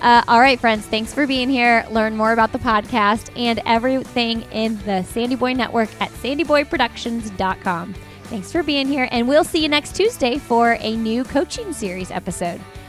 [0.02, 1.86] Uh, all right, friends, thanks for being here.
[1.92, 7.94] Learn more about the podcast and everything in the Sandy Boy Network at sandyboyproductions.com.
[8.24, 12.10] Thanks for being here, and we'll see you next Tuesday for a new coaching series
[12.10, 12.60] episode.